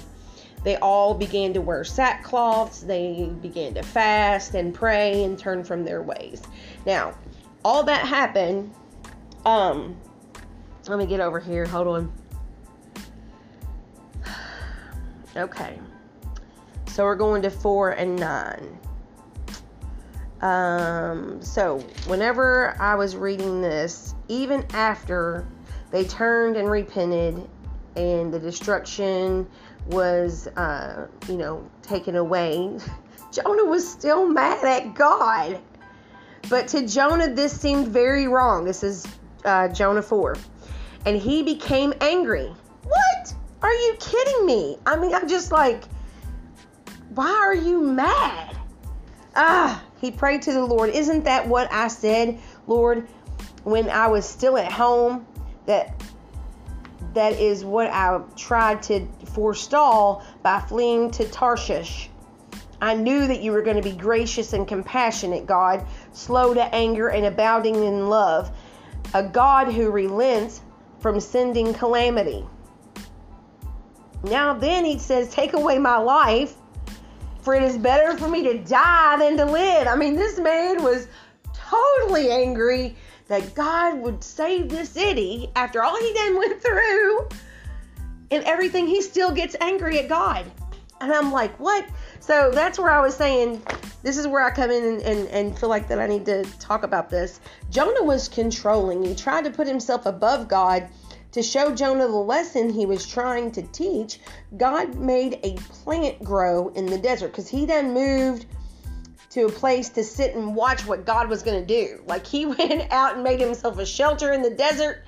They 0.62 0.76
all 0.76 1.14
began 1.14 1.54
to 1.54 1.62
wear 1.62 1.84
sackcloths. 1.84 2.86
They 2.86 3.32
began 3.40 3.72
to 3.76 3.82
fast 3.82 4.54
and 4.54 4.74
pray 4.74 5.24
and 5.24 5.38
turn 5.38 5.64
from 5.64 5.86
their 5.86 6.02
ways. 6.02 6.42
Now, 6.84 7.16
all 7.64 7.82
that 7.84 8.06
happened. 8.06 8.74
Um, 9.46 9.96
let 10.86 10.98
me 10.98 11.06
get 11.06 11.20
over 11.20 11.40
here. 11.40 11.64
Hold 11.64 11.86
on. 11.86 12.21
Okay. 15.36 15.78
So 16.86 17.04
we're 17.04 17.16
going 17.16 17.42
to 17.42 17.50
4 17.50 17.92
and 17.92 18.16
9. 18.16 18.78
Um, 20.42 21.40
so 21.40 21.78
whenever 22.06 22.76
I 22.80 22.96
was 22.96 23.16
reading 23.16 23.62
this, 23.62 24.14
even 24.28 24.66
after 24.74 25.46
they 25.90 26.04
turned 26.04 26.56
and 26.56 26.68
repented 26.68 27.48
and 27.96 28.34
the 28.34 28.40
destruction 28.40 29.48
was, 29.86 30.48
uh, 30.48 31.06
you 31.28 31.36
know, 31.36 31.68
taken 31.80 32.16
away, 32.16 32.76
Jonah 33.32 33.64
was 33.64 33.88
still 33.88 34.28
mad 34.28 34.64
at 34.64 34.94
God. 34.94 35.60
But 36.50 36.68
to 36.68 36.86
Jonah, 36.86 37.32
this 37.32 37.58
seemed 37.58 37.88
very 37.88 38.26
wrong. 38.26 38.64
This 38.64 38.82
is 38.82 39.06
uh, 39.44 39.68
Jonah 39.68 40.02
4. 40.02 40.36
And 41.06 41.16
he 41.16 41.42
became 41.42 41.94
angry. 42.00 42.52
What? 42.82 43.34
Are 43.62 43.72
you 43.72 43.96
kidding 44.00 44.46
me? 44.46 44.78
I 44.84 44.96
mean, 44.96 45.14
I'm 45.14 45.28
just 45.28 45.52
like, 45.52 45.84
why 47.14 47.30
are 47.30 47.54
you 47.54 47.80
mad? 47.80 48.56
Ah, 49.36 49.82
he 50.00 50.10
prayed 50.10 50.42
to 50.42 50.52
the 50.52 50.64
Lord. 50.64 50.90
Isn't 50.90 51.24
that 51.24 51.46
what 51.46 51.72
I 51.72 51.88
said, 51.88 52.38
Lord, 52.66 53.08
when 53.64 53.88
I 53.88 54.08
was 54.08 54.28
still 54.28 54.58
at 54.58 54.72
home? 54.72 55.26
That 55.66 56.02
that 57.14 57.34
is 57.34 57.64
what 57.64 57.88
I 57.88 58.20
tried 58.36 58.82
to 58.84 59.06
forestall 59.34 60.24
by 60.42 60.60
fleeing 60.60 61.10
to 61.12 61.28
Tarshish. 61.28 62.08
I 62.80 62.94
knew 62.94 63.28
that 63.28 63.42
you 63.42 63.52
were 63.52 63.62
going 63.62 63.76
to 63.76 63.82
be 63.82 63.96
gracious 63.96 64.54
and 64.54 64.66
compassionate, 64.66 65.46
God, 65.46 65.86
slow 66.12 66.52
to 66.54 66.74
anger 66.74 67.08
and 67.08 67.26
abounding 67.26 67.76
in 67.84 68.08
love, 68.08 68.50
a 69.14 69.22
God 69.22 69.72
who 69.72 69.90
relents 69.90 70.62
from 70.98 71.20
sending 71.20 71.74
calamity. 71.74 72.44
Now 74.22 74.54
then 74.54 74.84
he 74.84 74.98
says, 74.98 75.28
Take 75.30 75.52
away 75.54 75.78
my 75.78 75.96
life, 75.96 76.54
for 77.40 77.54
it 77.54 77.62
is 77.62 77.76
better 77.76 78.16
for 78.16 78.28
me 78.28 78.42
to 78.44 78.58
die 78.58 79.16
than 79.18 79.36
to 79.36 79.44
live. 79.44 79.88
I 79.88 79.96
mean, 79.96 80.14
this 80.14 80.38
man 80.38 80.82
was 80.82 81.08
totally 81.52 82.30
angry 82.30 82.96
that 83.28 83.54
God 83.54 83.98
would 83.98 84.22
save 84.22 84.68
this 84.68 84.90
city 84.90 85.50
after 85.56 85.82
all 85.82 85.98
he 85.98 86.12
done 86.12 86.36
went 86.36 86.62
through 86.62 87.28
and 88.30 88.44
everything. 88.44 88.86
He 88.86 89.02
still 89.02 89.30
gets 89.30 89.56
angry 89.60 89.98
at 89.98 90.08
God. 90.08 90.50
And 91.00 91.12
I'm 91.12 91.32
like, 91.32 91.58
what? 91.58 91.84
So 92.20 92.52
that's 92.52 92.78
where 92.78 92.90
I 92.90 93.00
was 93.00 93.16
saying, 93.16 93.60
this 94.02 94.16
is 94.16 94.26
where 94.28 94.44
I 94.44 94.50
come 94.50 94.70
in 94.70 94.84
and, 94.84 95.02
and, 95.02 95.28
and 95.28 95.58
feel 95.58 95.68
like 95.68 95.88
that 95.88 95.98
I 95.98 96.06
need 96.06 96.24
to 96.26 96.44
talk 96.58 96.84
about 96.84 97.10
this. 97.10 97.40
Jonah 97.70 98.04
was 98.04 98.28
controlling. 98.28 99.04
He 99.04 99.14
tried 99.14 99.44
to 99.44 99.50
put 99.50 99.66
himself 99.66 100.06
above 100.06 100.46
God 100.46 100.88
to 101.32 101.42
show 101.42 101.74
Jonah 101.74 102.06
the 102.06 102.12
lesson 102.12 102.70
he 102.70 102.86
was 102.86 103.06
trying 103.06 103.50
to 103.52 103.62
teach. 103.62 104.20
God 104.56 104.96
made 104.96 105.40
a 105.42 105.54
plant 105.54 106.22
grow 106.22 106.68
in 106.68 106.86
the 106.86 106.98
desert 106.98 107.28
because 107.28 107.48
he 107.48 107.64
then 107.64 107.92
moved 107.92 108.46
to 109.30 109.46
a 109.46 109.50
place 109.50 109.88
to 109.88 110.04
sit 110.04 110.34
and 110.34 110.54
watch 110.54 110.86
what 110.86 111.06
God 111.06 111.28
was 111.28 111.42
going 111.42 111.58
to 111.58 111.66
do. 111.66 112.02
Like 112.06 112.26
he 112.26 112.46
went 112.58 112.90
out 112.92 113.14
and 113.14 113.24
made 113.24 113.40
himself 113.40 113.78
a 113.78 113.86
shelter 113.86 114.32
in 114.32 114.42
the 114.42 114.50
desert 114.50 115.04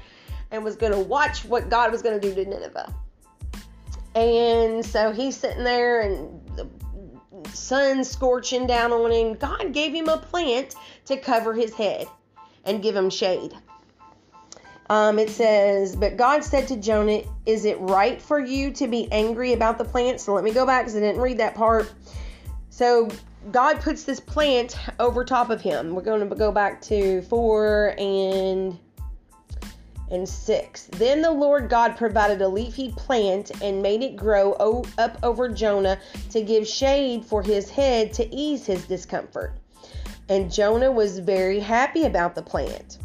and 0.50 0.64
was 0.64 0.76
going 0.76 0.92
to 0.92 0.98
watch 0.98 1.44
what 1.44 1.68
God 1.68 1.92
was 1.92 2.00
going 2.00 2.18
to 2.18 2.28
do 2.28 2.34
to 2.34 2.48
Nineveh. 2.48 2.94
And 4.14 4.84
so 4.84 5.12
he's 5.12 5.36
sitting 5.36 5.64
there 5.64 6.02
and 6.02 6.40
the 6.56 6.68
sun 7.52 8.04
scorching 8.04 8.66
down 8.66 8.92
on 8.92 9.10
him. 9.10 9.34
God 9.34 9.72
gave 9.72 9.92
him 9.92 10.08
a 10.08 10.16
plant 10.16 10.74
to 11.06 11.16
cover 11.16 11.52
his 11.52 11.74
head 11.74 12.06
and 12.64 12.82
give 12.82 12.96
him 12.96 13.10
shade. 13.10 13.52
Um, 14.90 15.18
it 15.18 15.30
says, 15.30 15.96
But 15.96 16.16
God 16.16 16.44
said 16.44 16.68
to 16.68 16.76
Jonah, 16.76 17.22
Is 17.46 17.64
it 17.64 17.78
right 17.80 18.20
for 18.20 18.38
you 18.38 18.70
to 18.72 18.86
be 18.86 19.10
angry 19.10 19.52
about 19.52 19.78
the 19.78 19.84
plant? 19.84 20.20
So 20.20 20.34
let 20.34 20.44
me 20.44 20.52
go 20.52 20.66
back 20.66 20.84
because 20.84 20.96
I 20.96 21.00
didn't 21.00 21.20
read 21.20 21.38
that 21.38 21.54
part. 21.54 21.92
So 22.70 23.08
God 23.50 23.80
puts 23.80 24.04
this 24.04 24.20
plant 24.20 24.76
over 24.98 25.24
top 25.24 25.50
of 25.50 25.60
him. 25.60 25.94
We're 25.94 26.02
going 26.02 26.28
to 26.28 26.34
go 26.34 26.52
back 26.52 26.80
to 26.82 27.22
4 27.22 27.94
and 27.98 28.78
and 30.10 30.28
6. 30.28 30.86
Then 30.92 31.22
the 31.22 31.30
Lord 31.30 31.68
God 31.68 31.96
provided 31.96 32.42
a 32.42 32.48
leafy 32.48 32.92
plant 32.96 33.50
and 33.62 33.82
made 33.82 34.02
it 34.02 34.16
grow 34.16 34.52
up 34.52 35.18
over 35.22 35.48
Jonah 35.48 35.98
to 36.30 36.42
give 36.42 36.68
shade 36.68 37.24
for 37.24 37.42
his 37.42 37.70
head 37.70 38.12
to 38.14 38.34
ease 38.34 38.66
his 38.66 38.86
discomfort. 38.86 39.54
And 40.28 40.52
Jonah 40.52 40.92
was 40.92 41.18
very 41.18 41.58
happy 41.58 42.04
about 42.04 42.34
the 42.34 42.42
plant. 42.42 42.98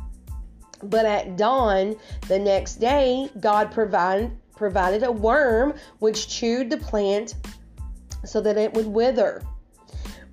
But 0.83 1.05
at 1.05 1.37
dawn 1.37 1.95
the 2.27 2.39
next 2.39 2.75
day, 2.75 3.29
God 3.39 3.71
provided 3.71 4.31
provided 4.55 5.03
a 5.03 5.11
worm 5.11 5.73
which 5.99 6.27
chewed 6.27 6.69
the 6.69 6.77
plant 6.77 7.33
so 8.25 8.41
that 8.41 8.57
it 8.57 8.73
would 8.73 8.87
wither. 8.87 9.41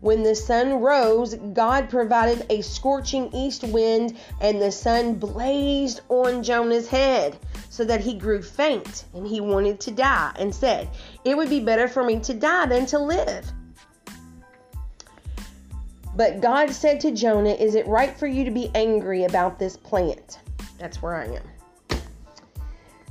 When 0.01 0.23
the 0.23 0.35
sun 0.35 0.75
rose, 0.75 1.35
God 1.35 1.89
provided 1.89 2.45
a 2.51 2.61
scorching 2.61 3.33
east 3.33 3.65
wind, 3.65 4.17
and 4.41 4.61
the 4.61 4.71
sun 4.71 5.15
blazed 5.15 6.01
on 6.09 6.43
Jonah's 6.43 6.89
head 6.89 7.39
so 7.71 7.85
that 7.85 8.01
he 8.01 8.15
grew 8.15 8.43
faint 8.43 9.05
and 9.15 9.27
he 9.27 9.41
wanted 9.41 9.81
to 9.81 9.91
die 9.91 10.33
and 10.37 10.55
said, 10.55 10.89
It 11.25 11.37
would 11.37 11.49
be 11.49 11.61
better 11.61 11.89
for 11.89 12.05
me 12.05 12.21
to 12.21 12.35
die 12.35 12.67
than 12.67 12.85
to 12.87 12.99
live. 12.99 13.51
But 16.17 16.41
God 16.41 16.71
said 16.71 16.99
to 17.01 17.11
Jonah, 17.11 17.51
Is 17.51 17.75
it 17.75 17.87
right 17.87 18.17
for 18.17 18.27
you 18.27 18.45
to 18.47 18.51
be 18.51 18.71
angry 18.75 19.25
about 19.25 19.59
this 19.59 19.77
plant? 19.77 20.39
That's 20.79 21.03
where 21.03 21.15
I 21.15 21.27
am. 21.27 22.01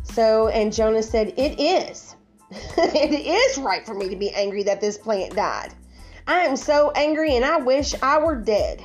So, 0.02 0.48
and 0.48 0.74
Jonah 0.74 1.04
said, 1.04 1.34
It 1.38 1.60
is. 1.60 2.16
it 2.52 3.12
is 3.12 3.60
right 3.60 3.86
for 3.86 3.94
me 3.94 4.10
to 4.10 4.16
be 4.16 4.32
angry 4.32 4.64
that 4.64 4.82
this 4.82 4.98
plant 4.98 5.36
died. 5.36 5.74
I 6.26 6.42
am 6.42 6.56
so 6.56 6.92
angry 6.96 7.36
and 7.36 7.46
I 7.46 7.58
wish 7.58 7.94
I 8.02 8.18
were 8.18 8.36
dead. 8.36 8.84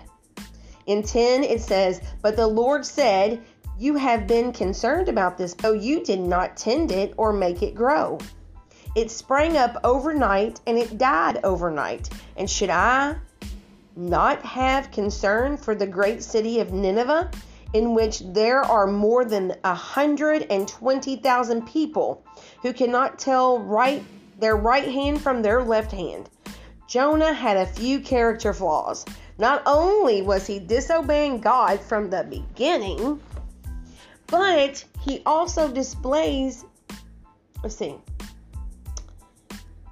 In 0.84 1.02
10, 1.02 1.42
it 1.42 1.62
says, 1.62 2.02
But 2.20 2.36
the 2.36 2.46
Lord 2.46 2.84
said, 2.84 3.42
You 3.78 3.94
have 3.94 4.26
been 4.26 4.52
concerned 4.52 5.08
about 5.08 5.38
this, 5.38 5.54
though 5.54 5.72
you 5.72 6.04
did 6.04 6.20
not 6.20 6.58
tend 6.58 6.92
it 6.92 7.14
or 7.16 7.32
make 7.32 7.62
it 7.62 7.74
grow. 7.74 8.18
It 8.94 9.10
sprang 9.10 9.56
up 9.56 9.78
overnight 9.82 10.60
and 10.66 10.76
it 10.76 10.98
died 10.98 11.40
overnight. 11.42 12.10
And 12.36 12.50
should 12.50 12.70
I 12.70 13.16
not 13.97 14.42
have 14.42 14.90
concern 14.90 15.56
for 15.56 15.75
the 15.75 15.87
great 15.87 16.23
city 16.23 16.61
of 16.61 16.73
Nineveh, 16.73 17.30
in 17.73 17.94
which 17.94 18.20
there 18.32 18.62
are 18.62 18.87
more 18.87 19.25
than 19.25 19.54
a 19.64 19.75
hundred 19.75 20.47
and 20.50 20.66
twenty 20.66 21.16
thousand 21.16 21.66
people 21.66 22.25
who 22.62 22.73
cannot 22.73 23.18
tell 23.18 23.61
right 23.61 24.02
their 24.38 24.56
right 24.56 24.88
hand 24.88 25.20
from 25.20 25.42
their 25.42 25.62
left 25.62 25.92
hand? 25.92 26.28
Jonah 26.88 27.32
had 27.32 27.56
a 27.56 27.66
few 27.66 28.00
character 28.00 28.52
flaws. 28.52 29.04
Not 29.38 29.62
only 29.64 30.23
was 30.23 30.47
he 30.47 30.59
disobeying 30.59 31.40
God 31.40 31.80
from 31.80 32.11
the 32.11 32.26
beginning, 32.28 33.20
but 34.26 34.85
he 35.00 35.23
also 35.25 35.70
displays, 35.70 36.64
let's 37.62 37.76
see, 37.76 37.94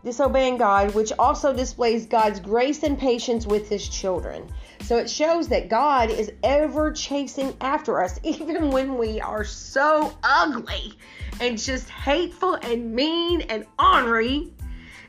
disobeying 0.08 0.56
God, 0.56 0.94
which 0.94 1.12
also 1.18 1.52
displays 1.52 2.06
God's 2.06 2.40
grace 2.40 2.82
and 2.82 2.98
patience 2.98 3.46
with 3.46 3.68
his 3.68 3.86
children. 3.86 4.48
So 4.80 4.96
it 4.96 5.10
shows 5.10 5.48
that 5.48 5.68
God 5.68 6.08
is 6.08 6.32
ever 6.42 6.90
chasing 6.92 7.54
after 7.60 8.02
us, 8.02 8.18
even 8.22 8.70
when 8.70 8.96
we 8.96 9.20
are 9.20 9.44
so 9.44 10.16
ugly 10.22 10.94
and 11.42 11.58
just 11.58 11.90
hateful 11.90 12.54
and 12.54 12.94
mean 12.94 13.42
and 13.42 13.66
ornery. 13.78 14.50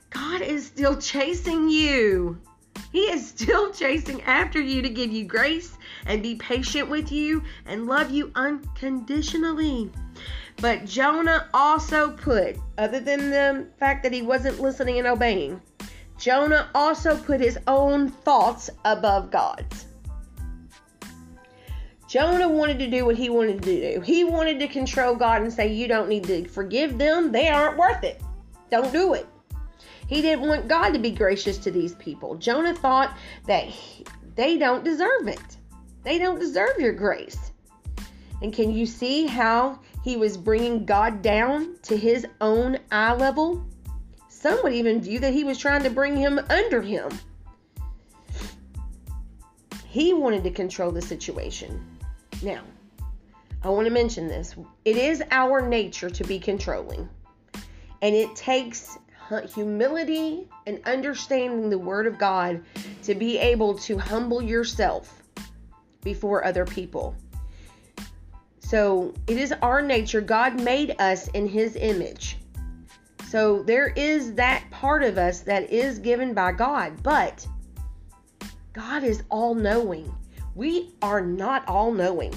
God 0.10 0.42
is 0.42 0.66
still 0.66 0.98
chasing 0.98 1.70
you. 1.70 2.38
He 2.92 3.04
is 3.04 3.26
still 3.26 3.72
chasing 3.82 4.22
after 4.24 4.60
you 4.60 4.82
to 4.82 4.90
give 4.90 5.14
you 5.14 5.24
grace 5.24 5.78
and 6.08 6.22
be 6.22 6.36
patient 6.36 6.90
with 6.90 7.10
you 7.10 7.42
and 7.66 7.88
love 7.88 8.12
you 8.12 8.34
unconditionally. 8.36 9.92
But 10.62 10.86
Jonah 10.86 11.48
also 11.54 12.12
put, 12.12 12.58
other 12.78 13.00
than 13.00 13.30
the 13.30 13.68
fact 13.80 14.04
that 14.04 14.12
he 14.12 14.22
wasn't 14.22 14.60
listening 14.60 15.00
and 15.00 15.08
obeying, 15.08 15.62
Jonah 16.18 16.70
also 16.76 17.18
put 17.18 17.40
his 17.40 17.58
own 17.68 18.10
thoughts 18.10 18.70
above 18.84 19.32
God's. 19.32 19.86
Jonah 22.10 22.50
wanted 22.50 22.80
to 22.80 22.90
do 22.90 23.06
what 23.06 23.16
he 23.16 23.30
wanted 23.30 23.62
to 23.62 23.94
do. 23.94 24.02
He 24.02 24.24
wanted 24.24 24.60
to 24.60 24.68
control 24.68 25.16
God 25.16 25.44
and 25.44 25.54
say, 25.54 25.72
You 25.72 25.88
don't 25.88 26.10
need 26.10 26.24
to 26.26 26.48
forgive 26.48 26.98
them. 26.98 27.32
They 27.32 27.48
aren't 27.48 27.78
worth 27.78 28.04
it. 28.04 28.22
Don't 28.72 28.92
do 28.92 29.14
it. 29.14 29.28
He 30.08 30.22
didn't 30.24 30.48
want 30.48 30.68
God 30.68 30.90
to 30.90 31.00
be 31.00 31.12
gracious 31.12 31.60
to 31.60 31.72
these 31.72 31.94
people. 31.96 32.36
Jonah 32.36 32.76
thought 32.76 33.16
that 33.46 33.66
he, 33.66 34.04
they 34.36 34.58
don't 34.58 34.84
deserve 34.84 35.28
it. 35.28 35.58
They 36.04 36.18
don't 36.18 36.40
deserve 36.40 36.80
your 36.80 36.94
grace. 36.94 37.52
And 38.42 38.52
can 38.52 38.72
you 38.72 38.88
see 38.88 39.28
how 39.28 39.80
he 40.04 40.18
was 40.18 40.38
bringing 40.38 40.86
God 40.86 41.22
down 41.22 41.76
to 41.84 41.98
his 41.98 42.26
own 42.42 42.80
eye 42.92 43.14
level? 43.14 43.66
Some 44.28 44.60
would 44.64 44.74
even 44.74 45.02
view 45.02 45.20
that 45.20 45.34
he 45.34 45.44
was 45.44 45.58
trying 45.58 45.84
to 45.84 45.90
bring 45.90 46.16
him 46.16 46.40
under 46.50 46.82
him. 46.82 47.12
He 49.86 50.14
wanted 50.14 50.44
to 50.44 50.52
control 50.52 50.92
the 50.92 51.02
situation. 51.02 51.84
Now, 52.42 52.62
I 53.64 53.70
want 53.70 53.88
to 53.88 53.94
mention 53.94 54.28
this. 54.28 54.56
It 54.86 54.96
is 54.96 55.22
our 55.32 55.68
nature 55.68 56.10
to 56.10 56.24
be 56.24 56.40
controlling. 56.40 57.10
And 58.02 58.16
it 58.16 58.34
takes 58.36 58.98
humility 59.54 60.48
and 60.66 60.80
understanding 60.86 61.70
the 61.70 61.78
Word 61.78 62.08
of 62.08 62.18
God 62.18 62.64
to 63.04 63.16
be 63.16 63.38
able 63.38 63.78
to 63.80 63.98
humble 63.98 64.42
yourself 64.42 65.22
before 66.02 66.46
other 66.46 66.66
people. 66.66 67.16
So 68.70 69.16
it 69.26 69.38
is 69.38 69.52
our 69.64 69.82
nature. 69.82 70.22
God 70.22 70.62
made 70.62 70.96
us 71.00 71.28
in 71.30 71.48
His 71.48 71.76
image. 71.76 72.38
So 73.28 73.64
there 73.64 73.88
is 73.88 74.36
that 74.36 74.64
part 74.70 75.02
of 75.02 75.18
us 75.18 75.40
that 75.40 75.72
is 75.72 75.98
given 75.98 76.36
by 76.36 76.52
God, 76.52 77.02
but 77.02 77.48
God 78.74 79.04
is 79.04 79.24
all 79.30 79.56
knowing. 79.56 80.14
We 80.54 80.94
are 81.02 81.20
not 81.20 81.68
all 81.68 81.92
knowing. 81.92 82.32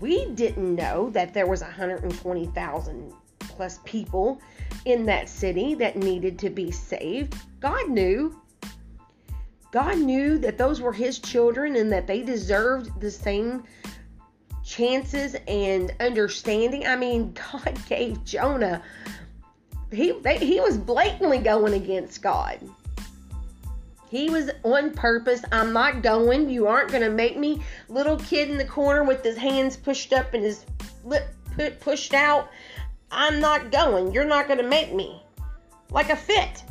We 0.00 0.26
didn't 0.32 0.74
know 0.74 1.10
that 1.10 1.32
there 1.32 1.46
was 1.46 1.60
120,000 1.60 3.12
plus 3.38 3.78
people 3.84 4.40
in 4.86 5.06
that 5.06 5.28
city 5.28 5.74
that 5.74 5.96
needed 5.96 6.36
to 6.40 6.50
be 6.50 6.72
saved. 6.72 7.36
God 7.60 7.88
knew. 7.90 8.42
God 9.70 9.98
knew 9.98 10.36
that 10.38 10.58
those 10.58 10.80
were 10.80 10.92
his 10.92 11.20
children 11.20 11.76
and 11.76 11.92
that 11.92 12.08
they 12.08 12.22
deserved 12.22 13.00
the 13.00 13.10
same 13.10 13.62
chances 14.66 15.36
and 15.48 15.94
understanding. 16.00 16.86
I 16.86 16.96
mean, 16.96 17.32
God 17.52 17.78
gave 17.88 18.22
Jonah 18.24 18.82
he 19.92 20.12
they, 20.12 20.38
he 20.38 20.60
was 20.60 20.76
blatantly 20.76 21.38
going 21.38 21.74
against 21.74 22.22
God. 22.22 22.58
He 24.08 24.30
was 24.30 24.50
on 24.62 24.92
purpose. 24.92 25.42
I'm 25.50 25.72
not 25.72 26.02
going. 26.02 26.48
You 26.48 26.68
aren't 26.68 26.90
going 26.90 27.02
to 27.02 27.10
make 27.10 27.36
me 27.36 27.62
little 27.88 28.16
kid 28.18 28.50
in 28.50 28.56
the 28.56 28.64
corner 28.64 29.02
with 29.02 29.24
his 29.24 29.36
hands 29.36 29.76
pushed 29.76 30.12
up 30.12 30.32
and 30.32 30.44
his 30.44 30.64
lip 31.04 31.28
pushed 31.80 32.14
out. 32.14 32.50
I'm 33.10 33.40
not 33.40 33.72
going. 33.72 34.12
You're 34.12 34.24
not 34.24 34.46
going 34.46 34.58
to 34.58 34.68
make 34.68 34.94
me. 34.94 35.20
like 35.90 36.10
a 36.10 36.16
fit. 36.16 36.62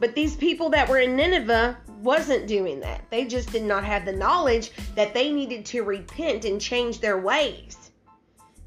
But 0.00 0.14
these 0.14 0.34
people 0.34 0.70
that 0.70 0.88
were 0.88 0.98
in 0.98 1.14
Nineveh 1.14 1.76
wasn't 2.00 2.46
doing 2.46 2.80
that. 2.80 3.04
They 3.10 3.26
just 3.26 3.52
did 3.52 3.62
not 3.62 3.84
have 3.84 4.06
the 4.06 4.12
knowledge 4.12 4.72
that 4.94 5.12
they 5.12 5.30
needed 5.30 5.66
to 5.66 5.82
repent 5.82 6.46
and 6.46 6.58
change 6.58 7.00
their 7.00 7.18
ways. 7.18 7.90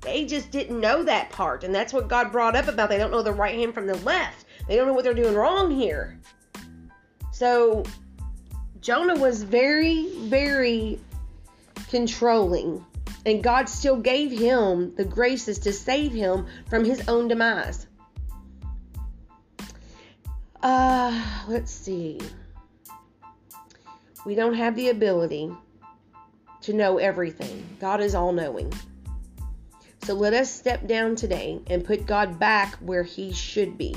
They 0.02 0.26
just 0.26 0.52
didn't 0.52 0.80
know 0.80 1.04
that 1.04 1.32
part. 1.32 1.64
And 1.64 1.74
that's 1.74 1.92
what 1.92 2.08
God 2.08 2.32
brought 2.32 2.56
up 2.56 2.68
about 2.68 2.90
they 2.90 3.00
don't 3.00 3.10
know 3.10 3.24
the 3.24 3.32
right 3.32 3.56
hand 3.56 3.74
from 3.74 3.88
the 3.88 3.98
left. 3.98 4.46
They 4.68 4.76
don't 4.76 4.86
know 4.86 4.94
what 4.94 5.04
they're 5.04 5.14
doing 5.16 5.34
wrong 5.34 5.72
here. 5.72 6.20
So 7.32 7.84
Jonah 8.80 9.16
was 9.16 9.42
very, 9.42 10.10
very 10.28 11.00
controlling. 11.90 12.86
And 13.26 13.42
God 13.42 13.70
still 13.70 13.98
gave 13.98 14.32
him 14.32 14.94
the 14.96 15.06
graces 15.06 15.60
to 15.60 15.74
save 15.74 16.12
him 16.12 16.46
from 16.70 16.84
his 16.84 17.08
own 17.08 17.28
demise. 17.28 17.88
Uh, 20.64 21.22
let's 21.50 21.72
see. 21.72 22.20
We 24.26 24.34
don't 24.34 24.54
have 24.54 24.78
the 24.78 24.90
ability 24.90 25.52
to 26.62 26.74
know 26.74 26.98
everything. 26.98 27.66
God 27.82 28.00
is 28.00 28.16
all 28.16 28.32
knowing. 28.32 28.72
So 30.04 30.14
let 30.14 30.34
us 30.34 30.50
step 30.50 30.88
down 30.88 31.18
today 31.18 31.62
and 31.68 31.84
put 31.84 32.06
God 32.06 32.40
back 32.40 32.76
where 32.76 33.04
he 33.04 33.34
should 33.34 33.78
be 33.78 33.94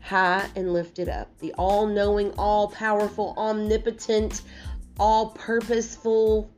high 0.00 0.48
and 0.56 0.72
lifted 0.72 1.08
up. 1.08 1.28
The 1.38 1.52
all 1.54 1.86
knowing, 1.86 2.32
all 2.32 2.68
powerful, 2.68 3.34
omnipotent, 3.36 4.42
all 4.98 5.30
purposeful, 5.30 6.50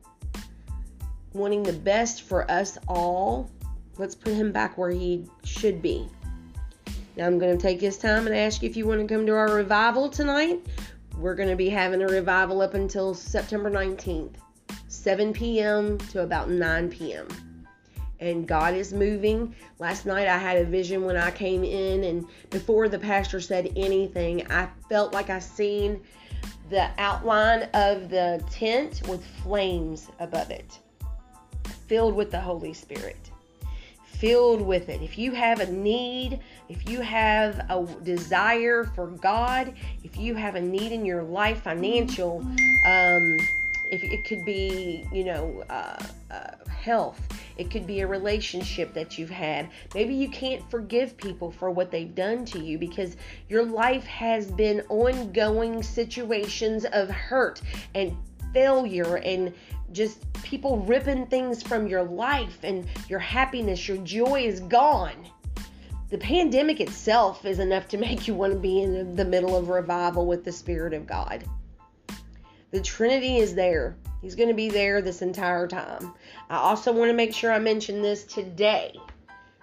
wanting 1.33 1.61
the 1.61 1.73
best 1.73 2.23
for 2.23 2.49
us 2.49 2.79
all. 2.87 3.51
Let's 3.97 4.15
put 4.15 4.33
him 4.33 4.51
back 4.51 4.79
where 4.79 4.89
he 4.89 5.27
should 5.43 5.79
be. 5.83 6.09
Now 7.17 7.25
I'm 7.25 7.39
going 7.39 7.55
to 7.55 7.61
take 7.61 7.79
this 7.79 7.97
time 7.97 8.25
and 8.25 8.35
ask 8.35 8.63
you 8.63 8.69
if 8.69 8.77
you 8.77 8.87
want 8.87 9.01
to 9.01 9.13
come 9.13 9.25
to 9.25 9.33
our 9.33 9.53
revival 9.53 10.09
tonight. 10.09 10.65
We're 11.17 11.35
going 11.35 11.49
to 11.49 11.57
be 11.57 11.69
having 11.69 12.01
a 12.01 12.07
revival 12.07 12.61
up 12.61 12.73
until 12.73 13.13
September 13.13 13.69
19th, 13.69 14.35
7 14.87 15.33
p.m. 15.33 15.97
to 15.97 16.23
about 16.23 16.49
9 16.49 16.89
p.m. 16.89 17.27
And 18.21 18.47
God 18.47 18.75
is 18.75 18.93
moving. 18.93 19.53
Last 19.77 20.05
night 20.05 20.27
I 20.27 20.37
had 20.37 20.57
a 20.57 20.63
vision 20.63 21.03
when 21.03 21.17
I 21.17 21.31
came 21.31 21.63
in, 21.65 22.05
and 22.05 22.25
before 22.49 22.87
the 22.87 22.99
pastor 22.99 23.41
said 23.41 23.73
anything, 23.75 24.49
I 24.49 24.69
felt 24.87 25.11
like 25.13 25.29
I 25.29 25.39
seen 25.39 26.01
the 26.69 26.89
outline 26.97 27.63
of 27.73 28.09
the 28.09 28.41
tent 28.49 29.01
with 29.09 29.25
flames 29.43 30.07
above 30.19 30.49
it, 30.49 30.79
filled 31.87 32.15
with 32.15 32.31
the 32.31 32.39
Holy 32.39 32.73
Spirit 32.73 33.30
filled 34.21 34.61
with 34.61 34.87
it. 34.87 35.01
If 35.01 35.17
you 35.17 35.31
have 35.31 35.59
a 35.59 35.71
need, 35.71 36.39
if 36.69 36.87
you 36.87 37.01
have 37.01 37.65
a 37.69 37.87
desire 38.03 38.83
for 38.83 39.07
God, 39.07 39.73
if 40.03 40.15
you 40.15 40.35
have 40.35 40.53
a 40.53 40.61
need 40.61 40.91
in 40.91 41.03
your 41.03 41.23
life, 41.23 41.63
financial, 41.63 42.45
um, 42.85 43.39
if 43.91 44.03
it 44.03 44.23
could 44.23 44.45
be, 44.45 45.03
you 45.11 45.25
know, 45.25 45.63
uh, 45.71 46.01
uh, 46.29 46.51
health, 46.69 47.19
it 47.57 47.71
could 47.71 47.87
be 47.87 48.01
a 48.01 48.07
relationship 48.07 48.93
that 48.93 49.17
you've 49.17 49.31
had. 49.31 49.69
Maybe 49.95 50.13
you 50.13 50.29
can't 50.29 50.63
forgive 50.69 51.17
people 51.17 51.51
for 51.51 51.71
what 51.71 51.89
they've 51.89 52.13
done 52.13 52.45
to 52.45 52.59
you 52.59 52.77
because 52.77 53.17
your 53.49 53.65
life 53.65 54.05
has 54.05 54.51
been 54.51 54.81
ongoing 54.89 55.81
situations 55.81 56.85
of 56.85 57.09
hurt 57.09 57.59
and 57.95 58.15
failure 58.53 59.17
and 59.17 59.53
just 59.91 60.31
people 60.43 60.79
ripping 60.79 61.27
things 61.27 61.61
from 61.61 61.87
your 61.87 62.03
life 62.03 62.59
and 62.63 62.87
your 63.07 63.19
happiness, 63.19 63.87
your 63.87 63.97
joy 63.97 64.41
is 64.41 64.59
gone. 64.61 65.27
The 66.09 66.17
pandemic 66.17 66.81
itself 66.81 67.45
is 67.45 67.59
enough 67.59 67.87
to 67.89 67.97
make 68.05 68.27
you 68.27 68.33
want 68.33 68.53
to 68.53 68.59
be 68.59 68.81
in 68.81 69.15
the 69.15 69.25
middle 69.25 69.55
of 69.55 69.69
revival 69.69 70.25
with 70.25 70.43
the 70.43 70.51
Spirit 70.51 70.93
of 70.93 71.07
God. 71.07 71.43
The 72.71 72.81
Trinity 72.81 73.37
is 73.37 73.53
there. 73.53 73.97
He's 74.21 74.35
going 74.35 74.49
to 74.49 74.55
be 74.55 74.69
there 74.69 75.01
this 75.01 75.21
entire 75.21 75.67
time. 75.67 76.13
I 76.49 76.57
also 76.57 76.91
want 76.91 77.09
to 77.09 77.15
make 77.15 77.33
sure 77.33 77.51
I 77.51 77.59
mention 77.59 78.01
this 78.01 78.23
today. 78.23 78.93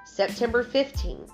September 0.04 0.64
15th, 0.64 1.30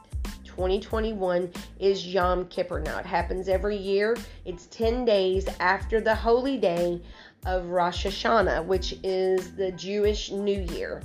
2021 0.55 1.51
is 1.81 2.07
Yom 2.07 2.47
Kippur. 2.47 2.79
Now, 2.79 2.99
it 3.01 3.07
happens 3.07 3.49
every 3.49 3.77
year. 3.77 4.17
It's 4.45 4.67
10 4.67 5.05
days 5.05 5.49
after 5.59 6.01
the 6.01 6.15
holy 6.15 6.59
day 6.59 7.03
of 7.45 7.71
Rosh 7.71 8.07
Hashanah, 8.07 8.65
which 8.65 8.95
is 9.03 9.57
the 9.57 9.73
Jewish 9.73 10.31
New 10.31 10.61
Year. 10.61 11.03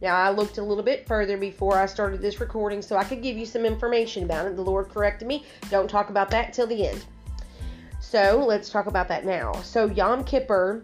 Now, 0.00 0.16
I 0.16 0.30
looked 0.30 0.56
a 0.56 0.62
little 0.62 0.82
bit 0.82 1.06
further 1.06 1.36
before 1.36 1.76
I 1.76 1.84
started 1.84 2.22
this 2.22 2.40
recording 2.40 2.80
so 2.80 2.96
I 2.96 3.04
could 3.04 3.22
give 3.22 3.36
you 3.36 3.44
some 3.44 3.66
information 3.66 4.24
about 4.24 4.46
it. 4.46 4.56
The 4.56 4.62
Lord 4.62 4.88
corrected 4.88 5.28
me. 5.28 5.44
Don't 5.70 5.90
talk 5.90 6.08
about 6.08 6.30
that 6.30 6.54
till 6.54 6.66
the 6.66 6.88
end. 6.88 7.04
So, 8.00 8.42
let's 8.46 8.70
talk 8.70 8.86
about 8.86 9.08
that 9.08 9.26
now. 9.26 9.52
So, 9.60 9.90
Yom 9.90 10.24
Kippur 10.24 10.80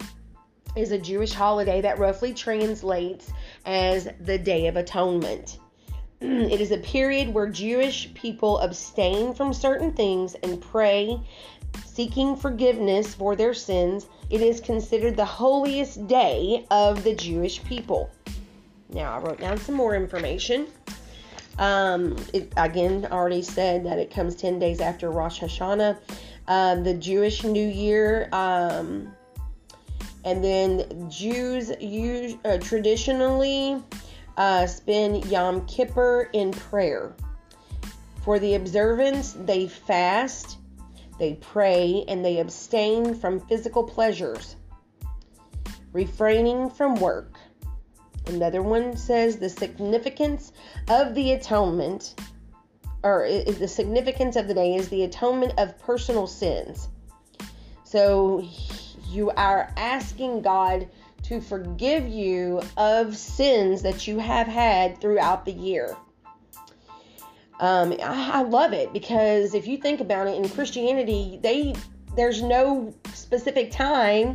is 0.77 0.93
a 0.93 0.99
Jewish 0.99 1.33
holiday 1.33 1.81
that 1.81 1.99
roughly 1.99 2.35
translates 2.35 3.33
as 3.65 4.09
the 4.21 4.37
Day 4.37 4.67
of 4.67 4.77
Atonement. 4.77 5.59
It 6.23 6.61
is 6.61 6.71
a 6.71 6.79
period 6.79 7.33
where 7.33 7.49
Jewish 7.49 8.13
people 8.15 8.59
abstain 8.61 9.35
from 9.35 9.53
certain 9.53 9.93
things 9.93 10.35
and 10.35 10.61
pray, 10.61 11.21
seeking 11.85 12.37
forgiveness 12.37 13.15
for 13.15 13.37
their 13.37 13.55
sins 13.55 14.07
it 14.33 14.41
is 14.41 14.63
considered 14.63 15.15
the 15.15 15.27
holiest 15.27 16.07
day 16.07 16.65
of 16.71 17.05
the 17.05 17.15
Jewish 17.15 17.63
people. 17.65 18.11
Now, 18.89 19.15
I 19.15 19.19
wrote 19.19 19.39
down 19.39 19.59
some 19.59 19.75
more 19.75 19.95
information. 19.95 20.69
Um, 21.59 22.17
it 22.33 22.51
again 22.57 23.07
already 23.11 23.43
said 23.43 23.85
that 23.85 23.99
it 23.99 24.11
comes 24.11 24.35
10 24.37 24.59
days 24.59 24.81
after 24.81 25.11
Rosh 25.11 25.41
Hashanah, 25.41 25.99
um, 26.49 26.83
the 26.83 26.95
Jewish 26.95 27.45
New 27.45 27.69
Year. 27.69 28.31
Um, 28.33 29.15
and 30.25 30.43
then 30.43 31.11
Jews 31.11 31.71
use, 31.79 32.37
uh, 32.47 32.57
traditionally 32.57 33.83
uh, 34.37 34.67
spend 34.67 35.27
Yom 35.27 35.67
Kippur 35.67 36.29
in 36.33 36.53
prayer. 36.53 37.15
For 38.25 38.39
the 38.39 38.55
observance, 38.55 39.33
they 39.33 39.67
fast 39.69 40.59
they 41.23 41.35
pray 41.35 42.05
and 42.09 42.25
they 42.25 42.41
abstain 42.41 43.15
from 43.15 43.39
physical 43.39 43.85
pleasures, 43.85 44.57
refraining 45.93 46.71
from 46.71 46.97
work. 46.97 47.39
Another 48.27 48.61
one 48.61 48.97
says 48.97 49.37
the 49.37 49.49
significance 49.49 50.53
of 50.89 51.15
the 51.15 51.31
atonement, 51.33 52.15
or 53.05 53.29
the 53.29 53.69
significance 53.69 54.35
of 54.35 54.49
the 54.49 54.55
day 54.55 54.75
is 54.75 54.89
the 54.89 55.05
atonement 55.05 55.55
of 55.59 55.79
personal 55.79 56.27
sins. 56.27 56.89
So 57.85 58.43
you 59.09 59.31
are 59.31 59.73
asking 59.77 60.43
God 60.43 60.89
to 61.33 61.41
forgive 61.41 62.07
you 62.07 62.61
of 62.77 63.17
sins 63.17 63.81
that 63.83 64.07
you 64.07 64.19
have 64.19 64.47
had 64.47 65.01
throughout 65.01 65.47
the 65.47 65.53
year. 65.53 65.97
Um, 67.59 67.95
I, 68.03 68.31
I 68.35 68.43
love 68.43 68.75
it 68.75 68.93
because 68.93 69.55
if 69.55 69.67
you 69.67 69.79
think 69.79 70.01
about 70.01 70.27
it, 70.27 70.37
in 70.37 70.47
Christianity, 70.49 71.39
they 71.43 71.75
there's 72.17 72.43
no 72.43 72.95
specific 73.15 73.71
time 73.71 74.35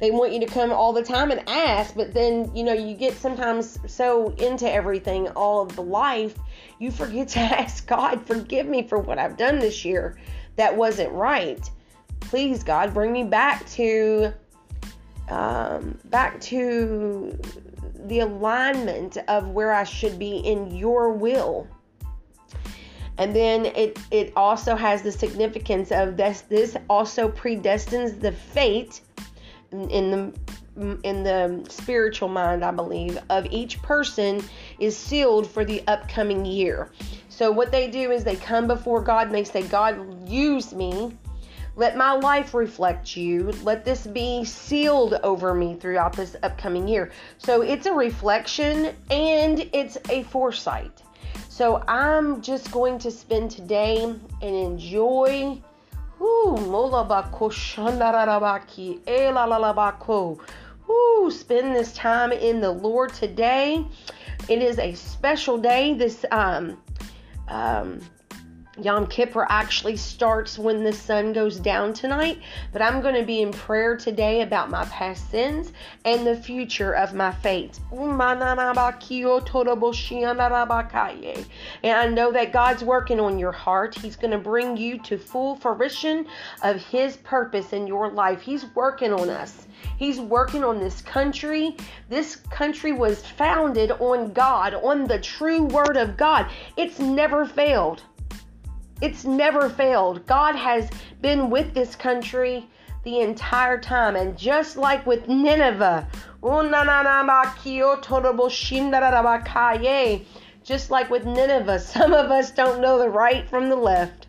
they 0.00 0.10
want 0.10 0.32
you 0.32 0.40
to 0.40 0.46
come 0.46 0.70
all 0.72 0.92
the 0.92 1.02
time 1.02 1.32
and 1.32 1.48
ask 1.48 1.96
but 1.96 2.14
then 2.14 2.54
you 2.54 2.62
know 2.62 2.72
you 2.72 2.94
get 2.94 3.14
sometimes 3.14 3.78
so 3.86 4.28
into 4.34 4.70
everything 4.70 5.26
all 5.30 5.62
of 5.62 5.74
the 5.74 5.82
life 5.82 6.36
you 6.78 6.92
forget 6.92 7.26
to 7.30 7.40
ask 7.40 7.84
god 7.88 8.24
forgive 8.24 8.66
me 8.66 8.86
for 8.86 8.98
what 8.98 9.18
i've 9.18 9.36
done 9.36 9.58
this 9.58 9.84
year 9.84 10.16
that 10.54 10.76
wasn't 10.76 11.10
right 11.10 11.68
please 12.20 12.62
god 12.62 12.94
bring 12.94 13.12
me 13.12 13.24
back 13.24 13.66
to 13.66 14.32
um, 15.28 15.98
back 16.06 16.40
to 16.42 17.38
the 18.06 18.20
alignment 18.20 19.16
of 19.28 19.48
where 19.48 19.72
i 19.72 19.84
should 19.84 20.18
be 20.18 20.36
in 20.38 20.74
your 20.74 21.10
will. 21.10 21.66
And 23.16 23.34
then 23.34 23.66
it 23.66 23.98
it 24.10 24.32
also 24.36 24.74
has 24.74 25.02
the 25.02 25.12
significance 25.12 25.92
of 25.92 26.16
this 26.16 26.42
this 26.42 26.76
also 26.90 27.28
predestines 27.28 28.20
the 28.20 28.32
fate 28.32 29.00
in 29.70 30.10
the 30.10 30.32
in 31.04 31.22
the 31.22 31.64
spiritual 31.68 32.28
mind 32.28 32.64
i 32.64 32.72
believe 32.72 33.16
of 33.30 33.46
each 33.52 33.80
person 33.82 34.42
is 34.80 34.96
sealed 34.96 35.48
for 35.48 35.64
the 35.64 35.82
upcoming 35.86 36.44
year. 36.44 36.90
So 37.28 37.50
what 37.50 37.70
they 37.70 37.88
do 37.88 38.10
is 38.10 38.24
they 38.24 38.36
come 38.36 38.66
before 38.66 39.00
god 39.00 39.28
and 39.28 39.34
they 39.34 39.44
say 39.44 39.62
god 39.62 40.28
use 40.28 40.74
me 40.74 41.16
let 41.76 41.96
my 41.96 42.12
life 42.12 42.54
reflect 42.54 43.16
you. 43.16 43.52
Let 43.62 43.84
this 43.84 44.06
be 44.06 44.44
sealed 44.44 45.14
over 45.22 45.54
me 45.54 45.74
throughout 45.74 46.12
this 46.12 46.36
upcoming 46.42 46.86
year. 46.86 47.10
So 47.38 47.62
it's 47.62 47.86
a 47.86 47.92
reflection 47.92 48.94
and 49.10 49.68
it's 49.72 49.98
a 50.08 50.22
foresight. 50.24 51.02
So 51.48 51.82
I'm 51.88 52.42
just 52.42 52.70
going 52.70 52.98
to 53.00 53.10
spend 53.10 53.50
today 53.50 54.02
and 54.04 54.20
enjoy. 54.42 55.60
Ooh, 60.90 61.30
spend 61.30 61.74
this 61.74 61.92
time 61.92 62.32
in 62.32 62.60
the 62.60 62.70
Lord 62.70 63.12
today. 63.14 63.84
It 64.48 64.62
is 64.62 64.78
a 64.78 64.94
special 64.94 65.58
day. 65.58 65.94
This 65.94 66.24
um, 66.30 66.78
um, 67.48 68.00
Yom 68.82 69.06
Kippur 69.06 69.46
actually 69.48 69.96
starts 69.96 70.58
when 70.58 70.82
the 70.82 70.92
sun 70.92 71.32
goes 71.32 71.60
down 71.60 71.92
tonight, 71.92 72.40
but 72.72 72.82
I'm 72.82 73.00
going 73.00 73.14
to 73.14 73.22
be 73.22 73.40
in 73.40 73.52
prayer 73.52 73.96
today 73.96 74.40
about 74.42 74.68
my 74.68 74.84
past 74.86 75.30
sins 75.30 75.72
and 76.04 76.26
the 76.26 76.34
future 76.34 76.92
of 76.92 77.14
my 77.14 77.30
faith. 77.30 77.78
And 77.92 78.20
I 78.20 78.34
know 82.08 82.32
that 82.32 82.52
God's 82.52 82.82
working 82.82 83.20
on 83.20 83.38
your 83.38 83.52
heart. 83.52 83.94
He's 83.96 84.16
going 84.16 84.32
to 84.32 84.38
bring 84.38 84.76
you 84.76 84.98
to 85.02 85.18
full 85.18 85.54
fruition 85.54 86.26
of 86.64 86.84
His 86.84 87.16
purpose 87.18 87.72
in 87.72 87.86
your 87.86 88.10
life. 88.10 88.40
He's 88.40 88.66
working 88.74 89.12
on 89.12 89.30
us. 89.30 89.68
He's 89.98 90.18
working 90.18 90.64
on 90.64 90.80
this 90.80 91.00
country. 91.00 91.76
This 92.08 92.34
country 92.36 92.90
was 92.90 93.24
founded 93.24 93.92
on 93.92 94.32
God, 94.32 94.74
on 94.74 95.04
the 95.04 95.20
true 95.20 95.62
Word 95.66 95.96
of 95.96 96.16
God. 96.16 96.48
It's 96.76 96.98
never 96.98 97.46
failed. 97.46 98.02
It's 99.04 99.26
never 99.26 99.68
failed. 99.68 100.26
God 100.26 100.56
has 100.56 100.88
been 101.20 101.50
with 101.50 101.74
this 101.74 101.94
country 101.94 102.66
the 103.02 103.20
entire 103.20 103.78
time. 103.78 104.16
And 104.16 104.34
just 104.34 104.78
like 104.78 105.04
with 105.04 105.28
Nineveh, 105.28 106.08
just 110.62 110.90
like 110.90 111.10
with 111.10 111.26
Nineveh, 111.26 111.78
some 111.80 112.14
of 112.14 112.30
us 112.30 112.50
don't 112.50 112.80
know 112.80 112.98
the 112.98 113.10
right 113.10 113.46
from 113.46 113.68
the 113.68 113.76
left. 113.76 114.23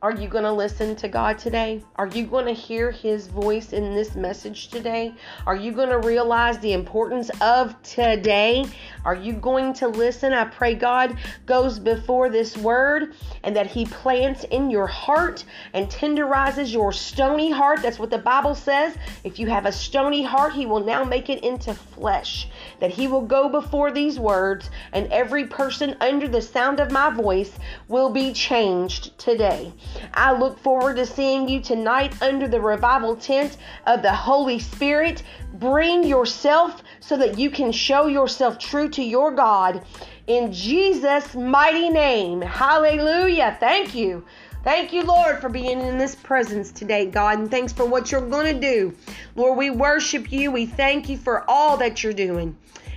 Are 0.00 0.12
you 0.12 0.28
going 0.28 0.44
to 0.44 0.52
listen 0.52 0.94
to 0.94 1.08
God 1.08 1.40
today? 1.40 1.82
Are 1.96 2.06
you 2.06 2.24
going 2.24 2.46
to 2.46 2.52
hear 2.52 2.92
His 2.92 3.26
voice 3.26 3.72
in 3.72 3.96
this 3.96 4.14
message 4.14 4.68
today? 4.68 5.12
Are 5.44 5.56
you 5.56 5.72
going 5.72 5.88
to 5.88 5.98
realize 5.98 6.56
the 6.60 6.72
importance 6.72 7.32
of 7.40 7.74
today? 7.82 8.64
Are 9.04 9.16
you 9.16 9.32
going 9.32 9.72
to 9.74 9.88
listen? 9.88 10.32
I 10.32 10.44
pray 10.44 10.76
God 10.76 11.18
goes 11.46 11.80
before 11.80 12.30
this 12.30 12.56
word 12.56 13.16
and 13.42 13.56
that 13.56 13.66
He 13.66 13.86
plants 13.86 14.44
in 14.44 14.70
your 14.70 14.86
heart 14.86 15.44
and 15.72 15.88
tenderizes 15.88 16.72
your 16.72 16.92
stony 16.92 17.50
heart. 17.50 17.82
That's 17.82 17.98
what 17.98 18.10
the 18.10 18.18
Bible 18.18 18.54
says. 18.54 18.96
If 19.24 19.40
you 19.40 19.48
have 19.48 19.66
a 19.66 19.72
stony 19.72 20.22
heart, 20.22 20.52
He 20.52 20.64
will 20.64 20.84
now 20.84 21.02
make 21.02 21.28
it 21.28 21.42
into 21.42 21.74
flesh. 21.74 22.46
That 22.80 22.90
He 22.90 23.06
will 23.06 23.22
go 23.22 23.48
before 23.48 23.90
these 23.90 24.18
words, 24.18 24.70
and 24.92 25.10
every 25.12 25.46
person 25.46 25.96
under 26.00 26.28
the 26.28 26.42
sound 26.42 26.80
of 26.80 26.90
my 26.90 27.10
voice 27.10 27.52
will 27.88 28.10
be 28.10 28.32
changed 28.32 29.18
today. 29.18 29.72
I 30.14 30.32
look 30.32 30.58
forward 30.58 30.96
to 30.96 31.06
seeing 31.06 31.48
you 31.48 31.60
tonight 31.60 32.20
under 32.22 32.48
the 32.48 32.60
revival 32.60 33.16
tent 33.16 33.56
of 33.86 34.02
the 34.02 34.12
Holy 34.12 34.58
Spirit. 34.58 35.22
Bring 35.54 36.04
yourself 36.04 36.82
so 37.00 37.16
that 37.16 37.38
you 37.38 37.50
can 37.50 37.72
show 37.72 38.06
yourself 38.06 38.58
true 38.58 38.88
to 38.90 39.02
your 39.02 39.30
God 39.32 39.84
in 40.28 40.52
Jesus' 40.52 41.34
mighty 41.34 41.88
name. 41.88 42.42
Hallelujah. 42.42 43.56
Thank 43.58 43.94
you. 43.94 44.24
Thank 44.64 44.92
you, 44.92 45.04
Lord, 45.04 45.40
for 45.40 45.48
being 45.48 45.80
in 45.80 45.98
this 45.98 46.14
presence 46.14 46.72
today, 46.72 47.06
God, 47.06 47.38
and 47.38 47.50
thanks 47.50 47.72
for 47.72 47.86
what 47.86 48.10
you're 48.10 48.28
going 48.28 48.52
to 48.54 48.60
do. 48.60 48.94
Lord, 49.36 49.56
we 49.56 49.70
worship 49.70 50.32
you. 50.32 50.50
We 50.50 50.66
thank 50.66 51.08
you 51.08 51.16
for 51.16 51.48
all 51.48 51.76
that 51.76 52.02
you're 52.02 52.12
doing. 52.12 52.56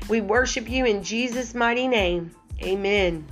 We 0.10 0.21
worship 0.21 0.69
you 0.69 0.86
in 0.86 1.04
Jesus' 1.04 1.54
mighty 1.54 1.88
name. 1.88 2.32
Amen. 2.63 3.26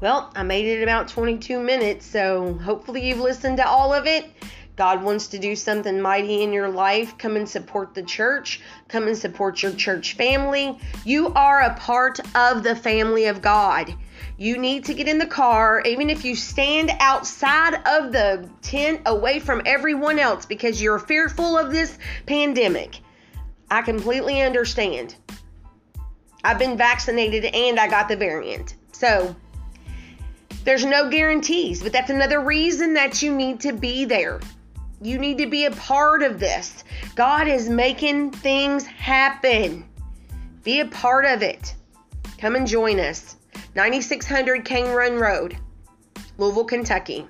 Well, 0.00 0.30
I 0.34 0.42
made 0.44 0.66
it 0.66 0.82
about 0.82 1.08
22 1.08 1.60
minutes, 1.60 2.06
so 2.06 2.54
hopefully 2.54 3.06
you've 3.06 3.20
listened 3.20 3.58
to 3.58 3.68
all 3.68 3.92
of 3.92 4.06
it. 4.06 4.30
God 4.78 5.02
wants 5.02 5.26
to 5.26 5.40
do 5.40 5.56
something 5.56 6.00
mighty 6.00 6.44
in 6.44 6.52
your 6.52 6.68
life. 6.68 7.18
Come 7.18 7.34
and 7.34 7.48
support 7.48 7.94
the 7.94 8.02
church. 8.04 8.60
Come 8.86 9.08
and 9.08 9.18
support 9.18 9.60
your 9.60 9.72
church 9.72 10.14
family. 10.14 10.78
You 11.04 11.34
are 11.34 11.62
a 11.62 11.74
part 11.74 12.20
of 12.36 12.62
the 12.62 12.76
family 12.76 13.24
of 13.24 13.42
God. 13.42 13.92
You 14.36 14.56
need 14.56 14.84
to 14.84 14.94
get 14.94 15.08
in 15.08 15.18
the 15.18 15.26
car, 15.26 15.82
even 15.84 16.08
if 16.08 16.24
you 16.24 16.36
stand 16.36 16.92
outside 17.00 17.74
of 17.88 18.12
the 18.12 18.48
tent 18.62 19.00
away 19.06 19.40
from 19.40 19.62
everyone 19.66 20.20
else 20.20 20.46
because 20.46 20.80
you're 20.80 21.00
fearful 21.00 21.58
of 21.58 21.72
this 21.72 21.98
pandemic. 22.26 23.00
I 23.68 23.82
completely 23.82 24.42
understand. 24.42 25.16
I've 26.44 26.60
been 26.60 26.78
vaccinated 26.78 27.46
and 27.46 27.80
I 27.80 27.88
got 27.88 28.08
the 28.08 28.16
variant. 28.16 28.76
So, 28.92 29.34
there's 30.62 30.84
no 30.84 31.10
guarantees, 31.10 31.82
but 31.82 31.92
that's 31.92 32.10
another 32.10 32.38
reason 32.40 32.94
that 32.94 33.22
you 33.22 33.34
need 33.34 33.58
to 33.60 33.72
be 33.72 34.04
there. 34.04 34.38
You 35.00 35.18
need 35.18 35.38
to 35.38 35.46
be 35.46 35.66
a 35.66 35.70
part 35.70 36.22
of 36.22 36.40
this. 36.40 36.84
God 37.14 37.46
is 37.46 37.68
making 37.68 38.32
things 38.32 38.84
happen. 38.84 39.84
Be 40.64 40.80
a 40.80 40.86
part 40.86 41.24
of 41.24 41.42
it. 41.42 41.74
Come 42.38 42.56
and 42.56 42.66
join 42.66 42.98
us. 42.98 43.36
9600 43.74 44.64
Cane 44.64 44.88
Run 44.92 45.16
Road, 45.16 45.56
Louisville, 46.36 46.64
Kentucky. 46.64 47.26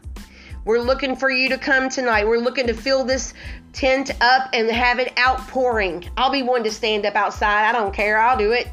We're 0.64 0.80
looking 0.80 1.14
for 1.14 1.30
you 1.30 1.48
to 1.50 1.58
come 1.58 1.88
tonight. 1.88 2.26
We're 2.26 2.38
looking 2.38 2.66
to 2.66 2.74
fill 2.74 3.04
this 3.04 3.32
tent 3.72 4.10
up 4.20 4.50
and 4.52 4.70
have 4.70 4.98
it 4.98 5.18
outpouring. 5.18 6.08
I'll 6.16 6.32
be 6.32 6.42
one 6.42 6.64
to 6.64 6.70
stand 6.70 7.06
up 7.06 7.14
outside. 7.14 7.68
I 7.68 7.72
don't 7.72 7.94
care. 7.94 8.18
I'll 8.18 8.36
do 8.36 8.52
it. 8.52 8.68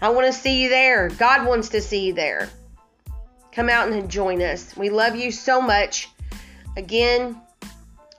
I 0.00 0.10
want 0.10 0.26
to 0.26 0.32
see 0.32 0.62
you 0.62 0.68
there. 0.68 1.08
God 1.10 1.46
wants 1.46 1.70
to 1.70 1.80
see 1.80 2.06
you 2.06 2.14
there. 2.14 2.48
Come 3.52 3.68
out 3.68 3.90
and 3.90 4.08
join 4.08 4.42
us. 4.42 4.76
We 4.76 4.90
love 4.90 5.16
you 5.16 5.32
so 5.32 5.60
much. 5.60 6.08
Again, 6.76 7.40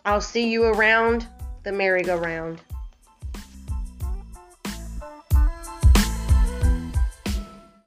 I'll 0.05 0.21
see 0.21 0.49
you 0.49 0.63
around 0.65 1.27
the 1.63 1.71
merry-go-round. 1.71 2.62